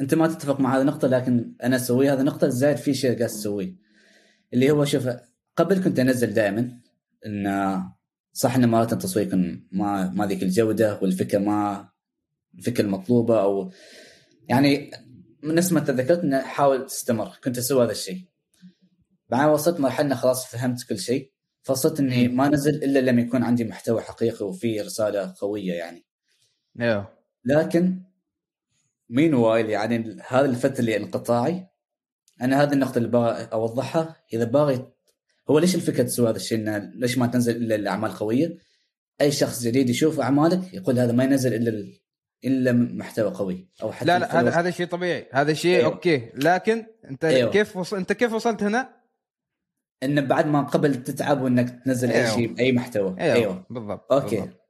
[0.00, 3.22] أنت ما تتفق مع هذه النقطة لكن أنا أسوي هذه النقطة زائد في شيء قاعد
[3.22, 3.76] اسويه
[4.54, 5.08] اللي هو شوف
[5.56, 6.78] قبل كنت أنزل دائما
[7.26, 7.82] إن
[8.32, 11.88] صح ان مرات يكون ما ما ذيك الجودة والفكرة ما
[12.54, 13.72] الفكرة المطلوبة أو
[14.48, 14.90] يعني
[15.44, 18.24] نفس ما أنت ذكرت إنه حاول تستمر كنت أسوي هذا الشيء.
[19.28, 21.32] بعدين وصلت مرحلة خلاص فهمت كل شيء.
[21.62, 26.04] فصرت إني ما نزل إلا لما يكون عندي محتوى حقيقي وفيه رسالة قوية يعني
[26.80, 27.08] أيوه
[27.44, 28.02] لكن
[29.08, 31.66] meanwhile يعني هذه الفترة اللي انقطاعي
[32.42, 34.86] أنا هذه النقطة اللي باغي أوضحها إذا باغي
[35.50, 38.56] هو ليش الفكرة تسوي هذا الشيء انه ليش ما تنزل إلا الاعمال قوية
[39.20, 41.98] أي شخص جديد يشوف أعمالك يقول هذا ما ينزل إلا ال-
[42.44, 44.50] إلا محتوى قوي أو حتى لا لا هذا.
[44.50, 45.86] هذا شيء طبيعي هذا شيء أيوه.
[45.92, 47.50] okay لكن أنت أيوه.
[47.50, 47.96] كيف وصل...
[47.96, 49.01] أنت كيف وصلت هنا؟
[50.02, 52.36] إنه بعد ما قبل تتعب وإنك تنزل أي أيوه.
[52.36, 54.60] شيء اي محتوى أيوه, أيوه بالضبط okay بالضبط.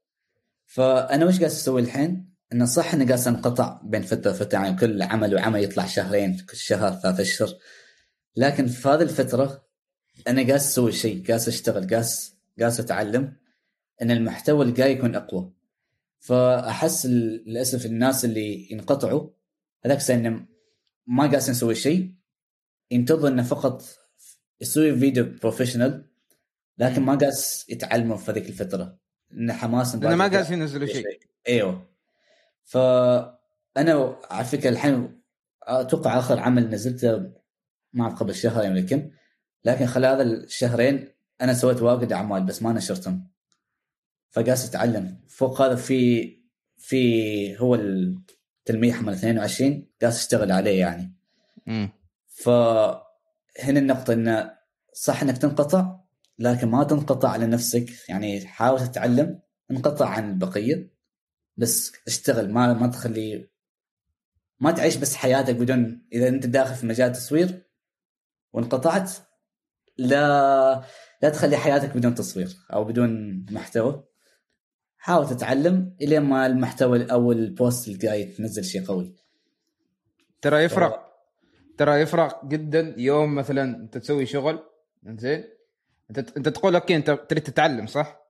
[0.66, 5.02] فأنا وش قاعد أسوي الحين؟ إنه صح إني قاعد أنقطع بين فترة وفترة يعني كل
[5.02, 7.48] عمل وعمل يطلع شهرين كل شهر ثلاث أشهر
[8.36, 9.66] لكن في هذه الفترة
[10.28, 12.04] أنا قاعد أسوي شيء قاعد أشتغل قاعد
[12.60, 13.36] قاعد أتعلم
[14.02, 15.52] إن المحتوى اللي جاي يكون أقوى
[16.20, 19.30] فأحس للأسف الناس اللي ينقطعوا
[19.84, 20.46] هذاك انه
[21.06, 22.14] ما قاعد نسوي شيء
[22.90, 24.01] ينتظر إنه فقط
[24.62, 26.04] يسوي فيديو بروفيشنال
[26.78, 27.32] لكن ما قاعد
[27.68, 28.98] يتعلموا في هذيك الفترة.
[29.32, 31.04] انه حماس لأنه ما قاعد ينزلوا شيء.
[31.48, 31.86] إيوه.
[32.64, 35.22] فانا على فكرة الحين
[35.62, 37.32] أتوقع آخر عمل نزلته
[37.92, 39.10] ما أعرف قبل شهر يمكن
[39.64, 41.08] لكن خلال هذا الشهرين
[41.40, 43.28] أنا سويت واجد أعمال بس ما نشرتهم.
[44.30, 45.20] فقاس أتعلم.
[45.28, 46.32] فوق هذا في
[46.76, 51.12] في هو التلميح مال 22 قاس أشتغل عليه يعني.
[51.66, 51.90] مم.
[53.56, 54.58] فهنا النقطة انه
[54.94, 56.00] صح إنك تنقطع
[56.38, 57.90] لكن ما تنقطع على نفسك.
[58.08, 59.40] يعني حاول تتعلم
[59.70, 60.92] انقطع عن البقية
[61.56, 62.52] بس اشتغل.
[62.52, 63.48] ما ما تخلي
[64.60, 67.62] ما تعيش بس حياتك بدون إذا أنت داخل في مجال التصوير
[68.52, 69.12] وانقطعت
[69.98, 70.84] لا
[71.22, 74.04] لا تخلي حياتك بدون تصوير أو بدون محتوى.
[74.96, 79.16] حاول تتعلم الين ما المحتوى أو البوست الجاي تنزل شيء قوي.
[80.42, 81.11] ترى يفرق.
[81.82, 84.62] ترى يفرق جدا يوم مثلا أنت تسوي شغل
[85.06, 85.44] زين
[86.10, 88.20] أنت أنت تقول أوكي أنت تريد تتعلم صح؟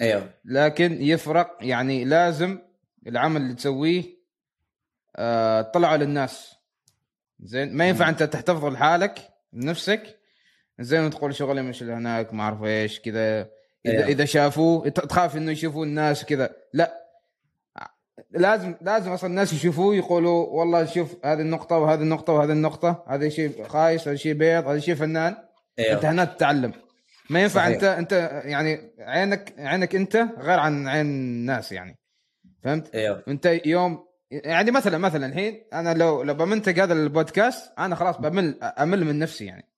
[0.00, 0.30] أيوه.
[0.44, 2.58] لكن يفرق يعني لازم
[3.06, 4.04] العمل اللي تسويه
[5.16, 6.54] آه تطلعه للناس.
[7.40, 10.18] زين ما ينفع أنت تحتفظ لحالك لنفسك.
[10.80, 13.40] زين وتقول شغلي مش هناك ما أعرف إيش كذا.
[13.40, 13.50] إذا
[13.86, 14.06] أيوه.
[14.06, 16.56] إذا شافوه تخاف إنه يشوفوا الناس كذا.
[16.72, 17.01] لا
[18.30, 23.28] لازم لازم أصلا الناس يشوفوه يقولوا والله شوف هذه النقطة وهذه النقطة وهذه النقطة هذا
[23.28, 25.36] شيء خايس هذا شيء بيض هذا شيء فنان.
[25.78, 26.72] أيوه انت هنا تتعلم.
[27.30, 27.74] ما ينفع صحيح.
[27.74, 28.12] أنت أنت
[28.44, 31.98] يعني عينك عينك أنت غير عن عين الناس يعني.
[32.62, 37.94] فهمت؟ أيوه أنت يوم يعني مثلا مثلا الحين أنا لو لو بمنتج هذا البودكاست أنا
[37.94, 39.68] خلاص بمل أمل من نفسي يعني.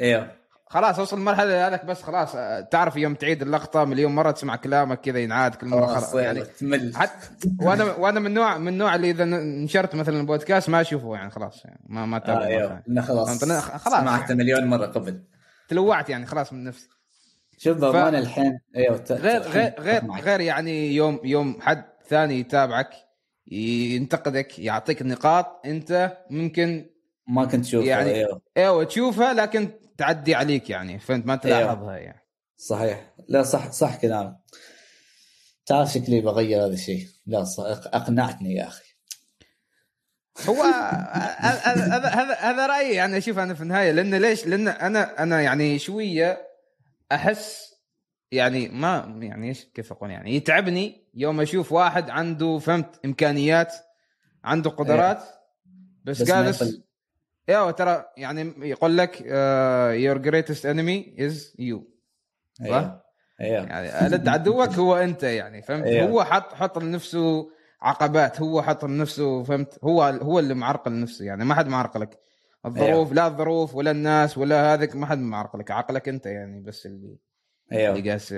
[0.00, 4.56] أيوه خلاص اوصل المرحلة هذاك بس خلاص آه، تعرف يوم تعيد اللقطة مليون مرة تسمع
[4.56, 7.28] كلامك كذا ينعاد كل مرة خلاص يعني تمل حتى
[7.60, 11.64] وأنا وأنا من نوع من النوع اللي إذا نشرت مثلا البودكاست ما أشوفه يعني خلاص
[11.64, 12.82] يعني ما ما آه أتابعه.
[12.88, 14.34] إنه خلاص خلاص سمعته يعني.
[14.34, 15.24] مليون مرة قبل
[15.68, 16.88] تلوعت يعني خلاص من نفسي
[17.58, 20.10] شوف بأمانة الحين أيوه غير غير غير.
[20.10, 22.90] غير يعني يوم يوم حد ثاني يتابعك
[23.46, 26.93] ينتقدك يعطيك نقاط أنت ممكن
[27.26, 32.20] ما كنت تشوف يعني- أيوه إيوه تشوفها لكن تعدي عليك يعني فهمت ما تلاحظها يعني.
[32.56, 33.14] صحيح.
[33.28, 34.36] لا صح صح كلامك.
[35.66, 37.06] تعرف شكلي بغير هذا الشيء.
[37.26, 38.84] لا صح أقنعتني يا أخي.
[40.48, 42.94] هو هذا هذا هذا- رأيي.
[42.94, 46.48] يعني أشوف أنا في النهاية لأن ليش؟ لأن أنا أنا يعني شوية
[47.12, 47.74] أحس
[48.32, 53.72] يعني ما يعني إيش كيف أقول يعني؟ يتعبني يوم أشوف واحد عنده فهمت إمكانيات
[54.44, 55.22] عنده قدرات
[56.04, 56.80] بس, بس جالس
[57.48, 59.20] أيوه ترى يعني يقول لك
[60.00, 61.84] your greatest enemy is you
[62.62, 63.02] أيوه.
[63.40, 63.66] أيوه.
[63.66, 66.08] يعني ألد عدوك هو أنت يعني فهمت؟ أيوه.
[66.08, 67.50] هو حط حط لنفسه
[67.82, 72.18] عقبات هو حط لنفسه فهمت؟ هو هو اللي معرقل نفسه يعني ما حد معرقلك
[72.66, 73.14] الظروف أيوه.
[73.14, 77.18] لا الظروف ولا الناس ولا هذاك ما حد معرقلك عقلك أنت يعني بس اللي
[77.72, 78.34] اللي أيوه قاس.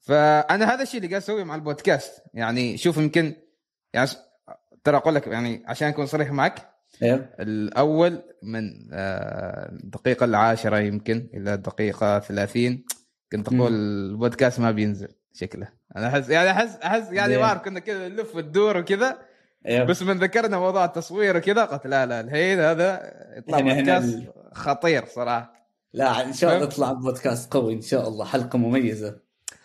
[0.00, 3.34] فأنا هذا الشيء اللي قاعد أسويه مع البودكاست يعني شوف يمكن
[3.92, 4.10] يعني
[4.84, 11.28] ترى أقول لك يعني عشان أكون صريح معك أيوه الأول من آه، الدقيقه العاشرة يمكن
[11.34, 12.84] إلى الدقيقه 30
[13.32, 13.72] كنت أقول.
[13.72, 15.68] البودكاست ما بينزل شكله.
[15.96, 19.18] أنا أحس يعني أحس أحس يعني؟ ما اعرف كنا كذا نلف وندور وكذا.
[19.66, 24.14] أيوه بس من ذكرنا موضوع التصوير وكذا قلت لا لا الحين هذا يطلع هنا بودكاست
[24.14, 25.52] ال- خطير صراحة.
[25.92, 28.24] لا إن شاء الله؟ يطلع بودكاست قوي إن شاء الله.
[28.24, 29.18] حلقة مميزة.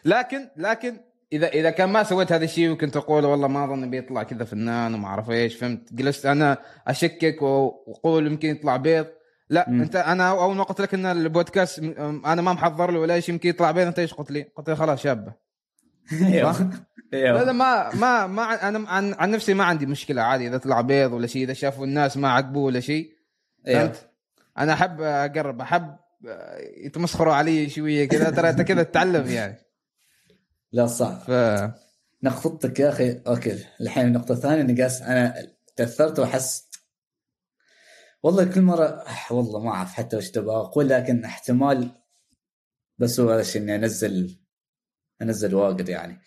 [0.05, 0.97] لكن لكن
[1.33, 4.93] اذا إذا كان ما سويت هذا الشيء وكنت أقول والله ما أظن بيطلع كذا فنان
[4.93, 6.57] وما أعرف إيش فهمت؟ جلست أنا
[6.87, 9.05] أشكك وأقول يمكن يطلع بيض.
[9.49, 9.81] لا مم.
[9.81, 13.33] انت أنا اول ما قلت لك إن البودكاست م- أنا ما محضر له ولا شيء
[13.35, 13.87] يمكن يطلع بيض.
[13.87, 15.33] أنت إيش قلت لي؟ قلت لي خلاص شابة.
[16.11, 16.51] أيوه.
[17.11, 20.57] لا لا أيوه ما ما ما أنا عن, عن نفسي ما عندي مشكلة عادي إذا
[20.57, 23.11] طلع بيض ولا شيء إذا شافوا الناس ما عجبوه ولا شيء
[23.67, 23.79] أيوه.
[23.79, 24.09] فهمت؟
[24.57, 25.95] أنا أحب أقرب أحب
[26.27, 29.57] آه، يتمسخروا علي شوية كذا ترى أنت كذا تتعلم يعني.
[30.71, 31.31] لا صح ف
[32.23, 36.69] نقطتك يا أخي أوكي الحين النقطه الثانية اني قاس أنا تأثرت واحس
[38.23, 41.91] والله كل مرة والله ما أعرف حتى وش تبغى أقول لكن احتمال
[42.97, 44.39] بس هو هذا الشيء إني أنزل
[45.21, 46.21] أنزل واجد يعني.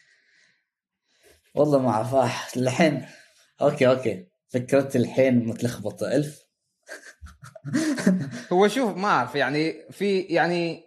[1.55, 3.07] والله ما أعرف الحين
[3.61, 6.45] okay okay فكرت الحين متلخبطة ألف.
[8.53, 10.84] هو شوف ما أعرف يعني في يعني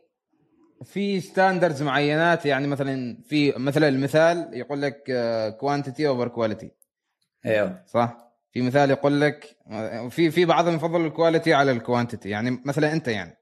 [0.84, 5.04] في standards معينات يعني مثلا في مثلا المثال يقول لك
[5.60, 6.72] quantity over quality
[7.46, 8.18] أيوه صح؟
[8.52, 9.58] في مثال يقول لك
[10.10, 13.38] في في بعضهم يفضل ال quality على ال quantity يعني مثلا أنت يعني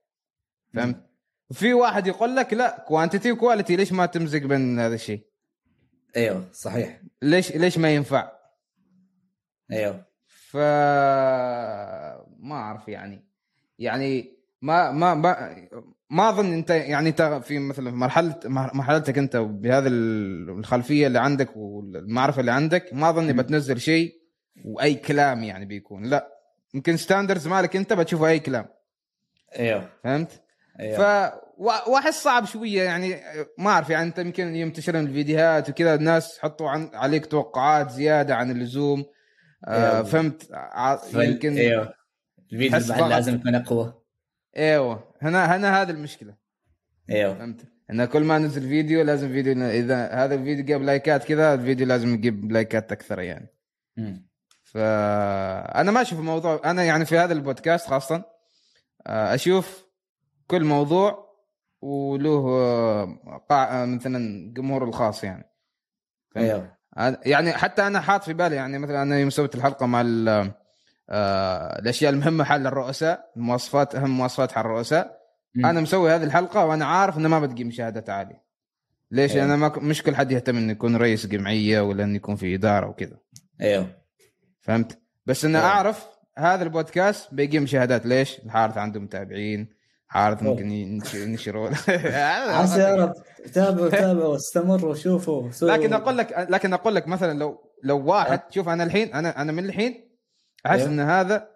[0.74, 1.06] فهمت؟
[1.52, 5.28] في واحد يقول لك لا quantity و quality ليش ما تمزج بين هذا الشيء؟
[6.18, 8.32] أيوه صحيح ليش ليش ما ينفع؟
[9.72, 10.58] أيوه ف
[12.40, 13.26] ما أعرف يعني
[13.80, 15.56] يعني ما ما ما
[16.10, 21.50] ما أظن أنت يعني انت في مثلا في مرحله مرحلتك أنت بهذه الخلفية اللي عندك
[21.56, 23.38] والمعرفة اللي عندك ما أظن مم.
[23.42, 24.14] بتنزل شيء
[24.66, 26.04] وأي كلام يعني بيكون.
[26.04, 26.28] لا
[26.74, 28.66] يمكن standards مالك أنت بتشوف أي كلام.
[29.60, 29.90] أيوه.
[30.04, 30.42] فهمت؟
[30.80, 30.98] أيوه.
[30.98, 33.16] ف وا- وأحس صعب شوية يعني
[33.58, 38.36] ما أعرف يعني أنت يمكن يوم تنشر الفيديوهات وكذا الناس حطوا عن عليك توقعات زيادة
[38.36, 39.06] عن اللزوم.
[39.68, 40.04] آه أيوة.
[40.04, 41.94] فهمت؟ ع- يمكن أيوه.
[42.54, 43.10] الفيديو بعد.
[43.10, 43.94] لازم يكون أقوى.
[44.58, 46.36] أيوه هنا هنا هذه المشكلة.
[47.10, 47.34] أيوه.
[47.34, 51.88] فهمت؟ إن كل ما نزل فيديو لازم فيديو إذا هذا الفيديو جاب لايكات كذا الفيديو
[51.88, 53.48] لازم يجيب لايكات أكثر يعني.
[53.98, 54.28] مم.
[54.64, 58.24] فانا ما أشوف الموضوع أنا يعني في هذا البودكاست خاصة
[59.08, 59.86] آه، أشوف
[60.48, 61.36] كل موضوع
[61.82, 65.46] وله آه، قاع آه، مثلا جمهور الخاص يعني؟
[66.38, 66.76] أيوه.
[67.26, 70.52] يعني حتى أنا حاط في بالي يعني مثلا أنا يوم سويت الحلقة مع ال-
[71.10, 75.20] آه، الأشياء المهمة حال الرؤساء المواصفات أهم مواصفات حال الرؤساء
[75.56, 75.66] مم.
[75.66, 78.44] أنا مسوي هذه الحلقة وأنا عارف إنه ما بتجي مشاهدات عالية
[79.12, 79.48] ليش؟ أيوه.
[79.48, 82.56] لأن ما ك- مش كل حد يهتم إنه يكون رئيس جمعية ولا إنه يكون في
[82.56, 83.18] إدارة وكذا
[83.62, 83.88] أيوه
[84.62, 85.70] فهمت؟ بس أنا أيوه.
[85.70, 86.06] أعرف
[86.38, 89.70] هذا البودكاست بيجي مشاهدات ليش؟ الحارث عنده متابعين
[90.08, 90.44] حارث.
[90.44, 91.70] ممكن ينش- ينشروا
[92.50, 93.14] عسى يا رب
[93.54, 98.42] تابعوا تابعوا واستمروا وشوفوا سووا- لكن أقول لك لكن أقول لك مثلا لو لو واحد
[98.50, 100.05] شوف أنا الحين أنا أنا من الحين
[100.66, 100.92] احس أيوه.
[100.92, 101.50] إن هذا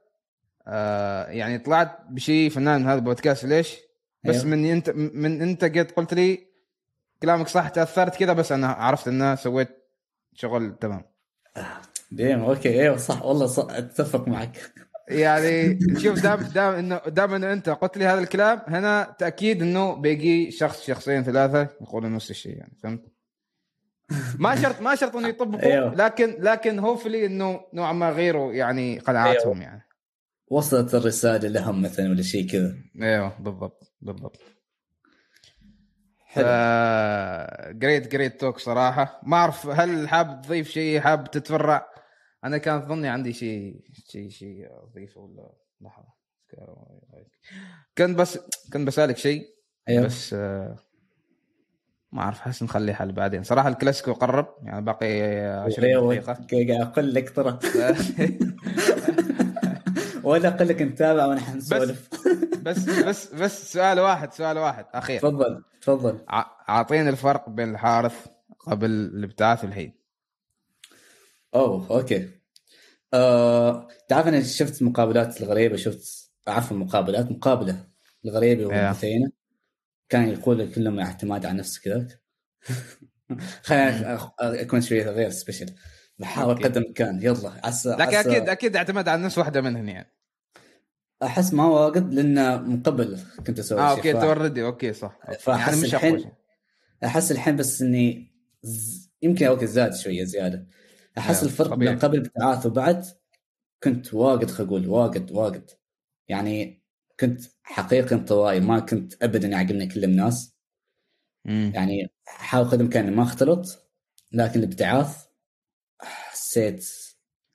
[0.67, 3.77] آه يعني طلعت بشيء فنان من هذا البودكاست ليش؟
[4.23, 4.47] بس أيوه.
[4.47, 6.39] من أنت من أنت قد قلت لي
[7.21, 9.69] كلامك صح تأثرت كذا بس أنا عرفت إن أنا سويت
[10.33, 11.01] شغل تمام
[12.11, 14.71] damn okay أيوه صح والله صح أتفق معك
[15.09, 19.95] يعني شوف دام دام إنه دام إنه أنت قلت لي هذا الكلام هنا تأكيد إنه
[19.95, 23.18] بيجي شخص شخصين ثلاثة يقولوا نفس الشيء يعني فهمت؟
[24.39, 25.95] ما شرط ما شرط إنه يطبقوا أيوه.
[25.95, 29.81] لكن لكن hopefully إنه نوعا ما غيروا يعني قناعاتهم يعني.
[30.47, 32.75] وصلت الرسالة لهم مثلا ولا شيء كذا.
[33.01, 34.41] أيوه بالضبط بالضبط.
[36.25, 36.45] حلو.
[37.79, 39.21] جريت جريت توك صراحة.
[39.23, 41.89] ما أعرف هل حاب تضيف شيء حاب تتفرع؟
[42.43, 46.19] أنا كانت ظني عندي شيء شيء شيء أضيفه ولا لحظة.
[47.97, 48.39] كنت بس
[48.73, 49.43] كنت بسألك شيء.
[49.89, 50.05] أيوه.
[50.05, 50.75] بس آه،
[52.11, 53.43] ما أعرف حاسس نخليه حل بعدين.
[53.43, 56.83] صراحة الكلاسيكو قرب يعني باقي 20 أيوه، دقيقة.
[56.83, 57.59] أقول لك ترى.
[60.23, 62.09] ولا أقول لك نتابع ونحن نسولف.
[62.65, 65.19] بس بس بس سؤال واحد سؤال واحد أخير.
[65.19, 66.19] تفضل تفضل.
[66.69, 68.25] أعطيني الفرق بين الحارث
[68.59, 69.93] قبل الابتعاث والحين.
[71.55, 72.29] أوه أوكي.
[73.13, 77.85] آه، تعرف أنا شفت مقابلات الغريبة شفت عفوا مقابلات مقابلة
[78.25, 79.31] الغريبة إيه.
[80.09, 82.21] كان يقول كلهم اعتماد على نفسك كذاك
[83.63, 85.65] خليني اكون شوية غير special
[86.19, 86.63] بحاول.
[86.63, 87.21] قدر الإمكان.
[87.21, 90.15] يلا لكن أكيد أكيد اعتمد على النفس واحدة منهم يعني.
[91.23, 95.19] أحس ما واجد لأن من قبل كنت أسوي آه okay ف- already okay صح.
[95.39, 96.31] فأحس يعني مش الحين-
[97.05, 98.31] أحس الحين بس إني
[98.63, 99.09] ز...
[99.21, 100.67] يمكن okay زاد شوية زيادة.
[101.17, 101.73] أحس آه، الفرق.
[101.73, 103.05] بين قبل الابتعاث وبعد
[103.83, 105.69] كنت واجد خجول واجد واجد.
[106.27, 106.78] يعني
[107.19, 110.55] كنت حقيقي انطوائي ما كنت ابدا يعجبني اكلم ناس
[111.45, 111.71] مم.
[111.75, 113.65] يعني احاول قدر الامكان ما اختلط
[114.31, 115.25] لكن الابتعاث
[116.01, 116.85] حسيت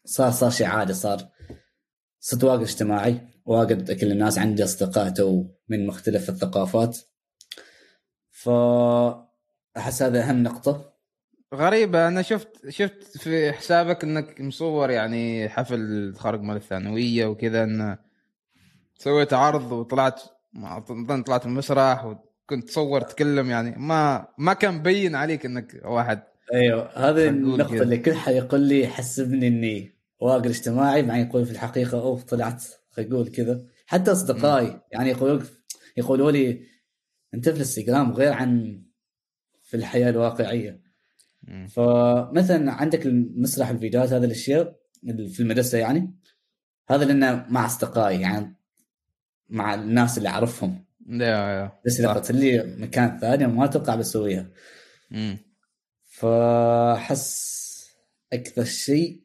[0.04, 1.28] صار صار شيء عادي صار
[2.20, 6.98] صرت واجد اجتماعي واجد اكلم الناس عندي اصدقاء تو من مختلف الثقافات.
[8.30, 8.48] ف
[9.76, 10.94] أحس هذا أهم نقطة.
[11.54, 17.98] غريبة أنا شفت شفت في حسابك إنك مصور يعني حفل التخرج مال الثانوية وكذا إن
[18.98, 20.22] سويت عرض وطلعت
[20.52, 26.22] ما أظن طلعت المسرح وكنت تصور تكلم يعني ما ما كان مبين عليك إنك واحد
[26.54, 27.82] أيوه هذه النقطة.
[27.82, 32.64] اللي كل حد يقول لي يحسبني إني واقر اجتماعي بعدين يقول في الحقيقة اوف طلعت
[32.90, 35.40] خجول كذا حتى أصدقائي يعني يقولوا
[35.96, 36.62] يقولوا لي
[37.34, 38.82] أنت في الإنستغرام غير عن
[39.62, 40.80] في الحياة الواقعية
[41.42, 41.66] مم.
[41.66, 44.76] فمثلا عندك المسرح الفيديوهات هذه الأشياء
[45.06, 46.14] في المدرسة يعني
[46.88, 48.56] هذا لأنه مع أصدقائي يعني
[49.54, 50.84] مع الناس اللي أعرفهم.
[51.08, 52.12] يا يا بس إذا.
[52.12, 54.46] قلت لي مكان ثاني ما أتوقع بسويها.
[55.10, 55.38] مم.
[56.04, 57.54] فأحس
[58.32, 59.24] أكثر شيء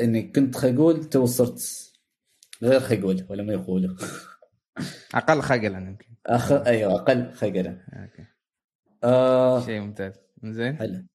[0.00, 1.92] إني كنت خجول تو صرت
[2.62, 3.96] غير خجول ولا ما يقولوا.
[5.14, 6.14] أقل خجلا يمكن.
[6.26, 6.52] أخ...
[6.52, 7.78] أيوه أقل خجلا.
[7.92, 8.26] أوكي.
[9.04, 10.12] آه شيء ممتاز.
[10.44, 10.76] زين.
[10.76, 11.06] حلو.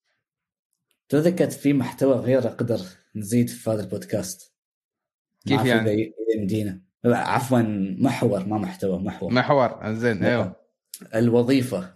[1.09, 2.79] تذكرت في محتوى غير أقدر
[3.15, 4.53] نزيد في هذا البودكاست؟
[5.47, 7.61] كيف يعني؟ يمدينا عفوا
[7.99, 9.33] محور ما محتوى محور.
[9.33, 10.55] محور زين أيوه.
[11.15, 11.93] الوظيفة.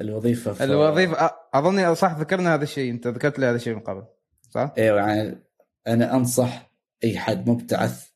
[0.00, 0.62] الوظيفة ف...
[0.62, 4.04] الوظيفة أ- اظني صح ذكرنا هذا الشيء أنت ذكرت لي هذا الشيء من قبل
[4.50, 5.38] صح؟ أيوه يعني
[5.86, 6.70] أنا أنصح
[7.04, 8.08] أي حد مبتعث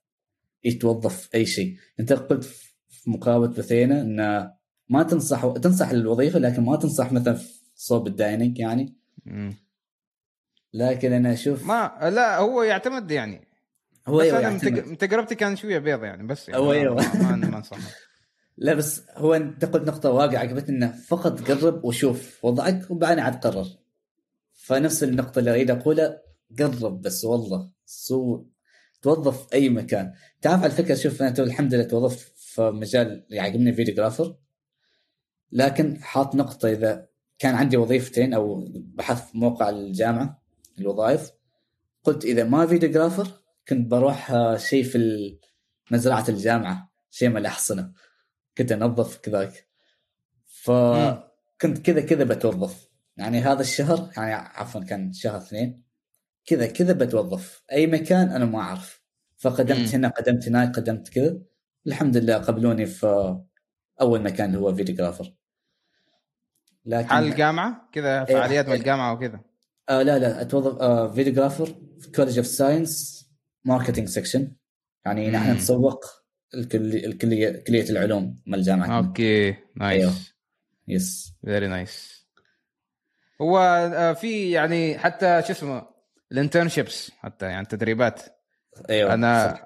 [0.65, 1.77] يتوظف في أي شيء.
[2.01, 4.51] أنت قلت في مقابله بثينه إن
[4.89, 8.95] ما تنصح تنصح الوظيفه لكن ما تنصح مثلا في صوب dining يعني.
[9.27, 9.55] مم.
[10.73, 13.48] لكن أنا أشوف ما لا هو يعتمد يعني
[14.09, 14.59] هو بس أيوه أنا من.
[14.59, 16.95] تج- من تجربتي كان شوية بيض يعني بس يعني هو أيوة.
[16.95, 17.79] ما ما انصح.
[18.57, 23.35] لا بس هو أنت قلت نقطة واقع عجبتني إنه فقط قرب وشوف وضعك وبعدين عاد
[23.47, 23.67] قرر.
[24.53, 26.23] فنفس النقطة اللي أريد أقولها
[26.59, 27.71] قرب بس والله.
[27.85, 28.45] so
[29.03, 30.13] توظف أي مكان.
[30.43, 34.37] تعرف على الفكرة شوف أنا الحمد لله توظفت في مجال يعجبني فيديوغرافر.
[35.53, 40.43] لكن حاط نقطة إذا كان عندي وظيفتين أو بحث في موقع الجامعة
[40.79, 41.31] الوظائف
[42.05, 43.38] قلت إذا ما فيديوغرافر
[43.69, 45.39] كنت بروح آه، شيء في
[45.91, 47.93] مزرعة الجامعة شيء من الاحصنه
[48.59, 49.69] كنت أنظف كذاك.
[50.47, 52.89] فكنت كذا كذا بتوظف.
[53.17, 55.83] يعني هذا الشهر يعني عفوا كان شهر اثنين.
[56.47, 57.63] كذا كذا بتوظف.
[57.73, 59.03] أي مكان أنا ما أعرف.
[59.37, 59.95] فقدمت.
[59.95, 61.39] هنا قدمت هناك قدمت كذا.
[61.87, 63.39] الحمد لله قبلوني في
[64.01, 65.35] أول مكان اللي هو videographer.
[66.85, 68.35] لكن حال الجامعة؟ كذا إيه.
[68.35, 69.41] فعاليات من الجامعة وكذا.
[69.89, 71.67] آه لا لا أتوظف آه videographer
[72.01, 73.18] في college of science
[73.69, 74.53] marketing section
[75.07, 75.53] يعني نحن.
[75.53, 76.05] نسوق
[76.55, 78.99] الكلية الكلية كلية العلوم من الجامعة.
[78.99, 79.49] أوكي.
[79.49, 79.57] أيوه.
[79.79, 80.35] nice
[80.89, 82.27] yes very nice
[83.43, 85.87] هو آه، في يعني حتى شو اسمه
[86.33, 88.23] ال internships حتى يعني تدريبات
[88.91, 89.63] أيوه أنا صح.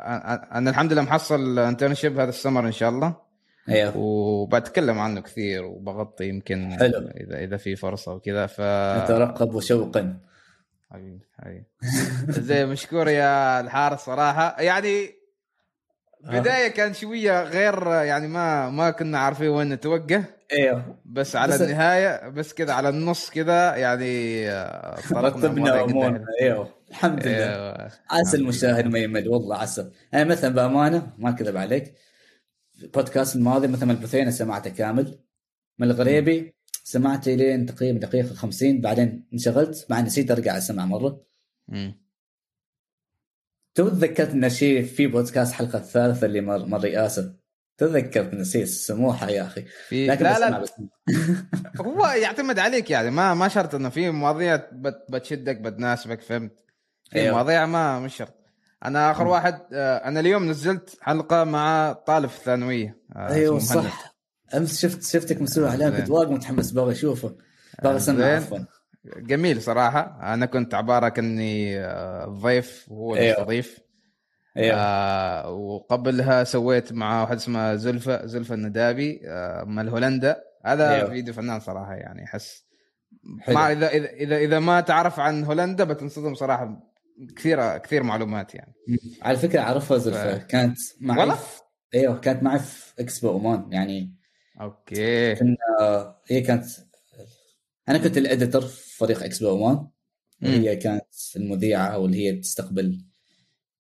[0.57, 3.17] أنا الحمد لله محصل internship هذا السمر إن شاء الله.
[3.69, 3.97] أيوه.
[3.97, 6.99] وبتكلم عنه كثير وبغطي يمكن حلو.
[6.99, 8.61] إذا إذا في فرصة وكذا ف
[9.05, 10.21] نترقب وشوقا
[10.93, 11.65] حبيبي حبيبي.
[12.49, 14.61] زي مشكور يا الحارس صراحة.
[14.61, 15.11] يعني
[16.25, 20.97] بداية كان شوية غير يعني ما ما كنا عارفين وين نتوجه إيوه.
[21.05, 26.27] بس على بس- النهاية بس كذا على النص كذا يعني آه، رتبنا امورنا.
[26.41, 26.69] إيوه.
[26.91, 27.53] الحمد لله.
[27.53, 27.91] أيوة.
[28.11, 31.95] عسى المشاهد ما يمل والله عسى أنا مثلا بأمانة ما كذب عليك
[32.83, 35.19] البودكاست الماضي مثلا البثينة سمعته كامل.
[35.79, 41.25] من الغريبي سمعته لين تقريبا دقيقة 50 بعدين انشغلت مع نسيت أرجع أسمع مرة.
[41.69, 42.03] مم.
[43.75, 47.35] تو تذكرت إن شيء في بودكاست حلقة الثالثه اللي مر, مر رئاسه
[47.79, 49.63] تذكرت نسيت سموحه يا أخي.
[49.89, 50.65] في لكن لا لا.
[51.87, 53.11] هو يعتمد عليك يعني.
[53.11, 56.65] ما ما شرط إنه في مواضيع بت بتشدك بتناسبك فهمت؟
[57.11, 57.35] في أيوه.
[57.35, 58.35] مواضيع ما مش شرط.
[58.85, 63.59] أنا آخر واحد آه، أنا اليوم نزلت حلقة مع طالب في الثانويه آه، أيوه.
[63.59, 64.12] صح.
[64.57, 66.11] أمس شفت شفتك مسوي عليه كنت.
[66.11, 67.37] وايد متحمس بغى أشوفه
[67.83, 68.25] بغى اسمع.
[68.25, 68.59] عفوا
[69.17, 73.27] جميل صراحة أنا كنت عبارة كأني آه، ضيف وهو أيوه.
[73.37, 73.79] المستضيف
[74.57, 80.37] أيوه آه وقبلها سويت مع واحد اسمه زلفة زلفة الندابي آه مال هولندا
[80.67, 81.11] هذا أيوه.
[81.11, 82.65] فيديو فنان صراحة يعني أحس.
[83.49, 86.81] ما اذا اذا اذا, إذا ما تعرف عن هولندا بتنصدم صراحة
[87.37, 88.75] كثير كثير معلومات يعني
[89.23, 91.39] على فكرة أعرفها زلفة ف- كانت معي والله؟
[91.95, 94.15] أيوه كانت معي في إكسبو عمان يعني
[94.61, 95.35] أوكي.
[95.35, 95.57] كنا
[96.27, 96.65] هي كانت
[97.89, 99.87] أنا كنت ال editor في فريق إكسبو عمان
[100.41, 100.51] مم.
[100.51, 101.05] وهي كانت
[101.37, 103.05] المذيعة أو اللي هي تستقبل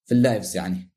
[0.05, 0.91] في اللايفز يعني.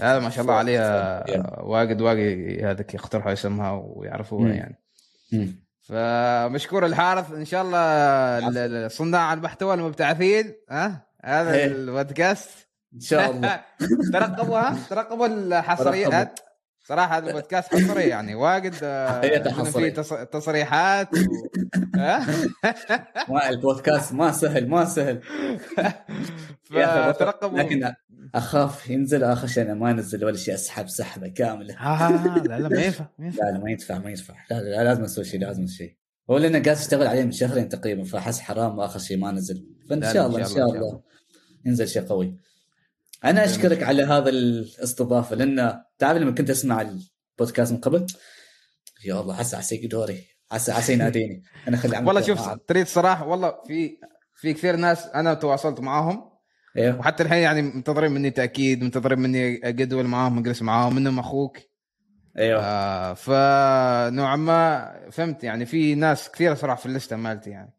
[0.00, 1.24] هذا ما شاء الله عليها.
[1.62, 4.52] واجد واجد هذاك يقترحوا اسمها ويعرفوها.
[4.54, 4.82] يعني.
[5.32, 5.66] مم.
[5.82, 7.78] فمشكور الحارث إن شاء الله
[8.48, 11.64] ال- ال- صناع المحتوى المبتعثين ها؟ هذا إيه.
[11.66, 12.50] البودكاست.
[12.94, 13.64] إن شاء الله.
[14.12, 16.40] ترقبوها ترقبوا الحصريات
[16.88, 19.64] صراحة هذا البودكاست حصري يعني واجد آه،.
[19.64, 21.18] فيه تص- تصريحات و...
[23.32, 25.20] ما البودكاست ما سهل ما سهل.
[26.64, 27.92] فترقبوا لكن
[28.34, 31.74] أخاف ينزل آخر شيء أنا ما أنزل ولا شيء أسحب سحبة كاملة.
[31.74, 33.44] آه لا لا ما ينفع ما ينفع.
[33.44, 34.34] لا لا ما ينفع ما ينفع.
[34.50, 35.96] لا لا, لا لازم أسوي شيء لازم أسوي شيء.
[36.30, 39.66] هو لأنه قاعد أشتغل عليه من شهرين تقريبا فأحس حرام اخر شيء ما نزل.
[39.90, 41.00] فإن شاء الله إن شاء الله.
[41.64, 42.36] ينزل شيء قوي.
[43.30, 46.80] أنا أشكرك على هذا الاستضافة لأن تعرف لما كنت أسمع
[47.38, 48.06] البودكاست من قبل
[49.04, 52.48] يا الله حس عسى دوري عسى عسى يناديني أنا خلي والله شوف.
[52.68, 53.98] تريد صراحة والله في
[54.34, 56.36] في كثير ناس أنا تواصلت معاهم
[56.76, 61.58] أيوه وحتى الحين يعني منتظرين مني تأكيد منتظرين مني اجدول معاهم اجلس معاهم منهم أخوك.
[62.38, 62.62] إيوه.
[62.62, 67.72] آه فنوعا ما فهمت يعني في ناس كثيرة صراحة في اللسته مالتي يعني.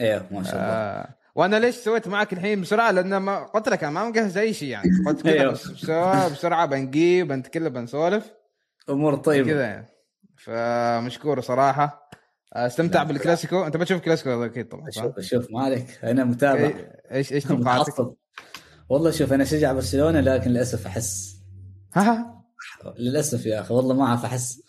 [0.00, 0.64] إيوه ما شاء الله.
[0.64, 4.54] آه وأنا ليش سويت معك الحين بسرعة؟ لأن ما قلت لك أنا ما مجهز أي
[4.54, 4.90] شيء يعني.
[5.06, 5.52] قلت كذا أيوه.
[5.52, 8.32] بس بسرعة بسرعة بنجيب بنتكلم بنسولف.
[8.90, 9.50] أمور طيبة.
[9.50, 9.86] كذا يعني.
[10.36, 12.10] فمشكور صراحة.
[12.52, 13.66] استمتع لا، بالكلاسيكو.
[13.66, 16.72] أنت بتشوف كلاسيكو أكيد طبعا؟ شوف شوف ما عليك أنا متابع.
[17.12, 18.14] إيش إيش توقعاتك؟
[18.88, 21.36] والله شوف أنا شجع برشلونة لكن للأسف أحس.
[21.94, 22.44] ها
[22.98, 24.62] للأسف يا أخي والله ما أعرف أحس.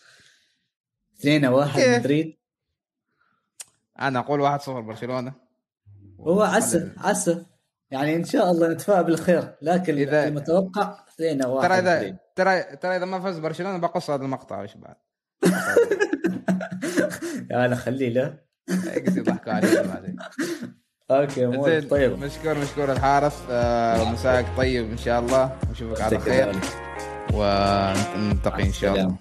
[1.19, 2.37] 2 واحد كيف؟ مدريد.
[3.99, 5.44] أنا أقول 1-0 برشلونة.
[6.27, 7.45] هو عسى عسى.
[7.91, 11.79] يعني إن شاء الله نتفائل بالخير لكن إذا- اذا المتوقع 2 واحد ترى.
[11.79, 14.95] اذا ترى ترى إذا ما فاز برشلونة بقص هذا المقطع وش بعد؟
[17.51, 18.37] يا أنا خليه له
[19.05, 20.15] قصدي يضحكوا علي بعدين
[21.11, 22.19] أوكي زين طيب.
[22.19, 23.33] مشكور مشكور الحارس.
[23.49, 25.57] آه، مساك طيب إن شاء الله.
[25.71, 26.51] نشوفك على خير.
[27.33, 29.15] ونلتقي إن شاء الله.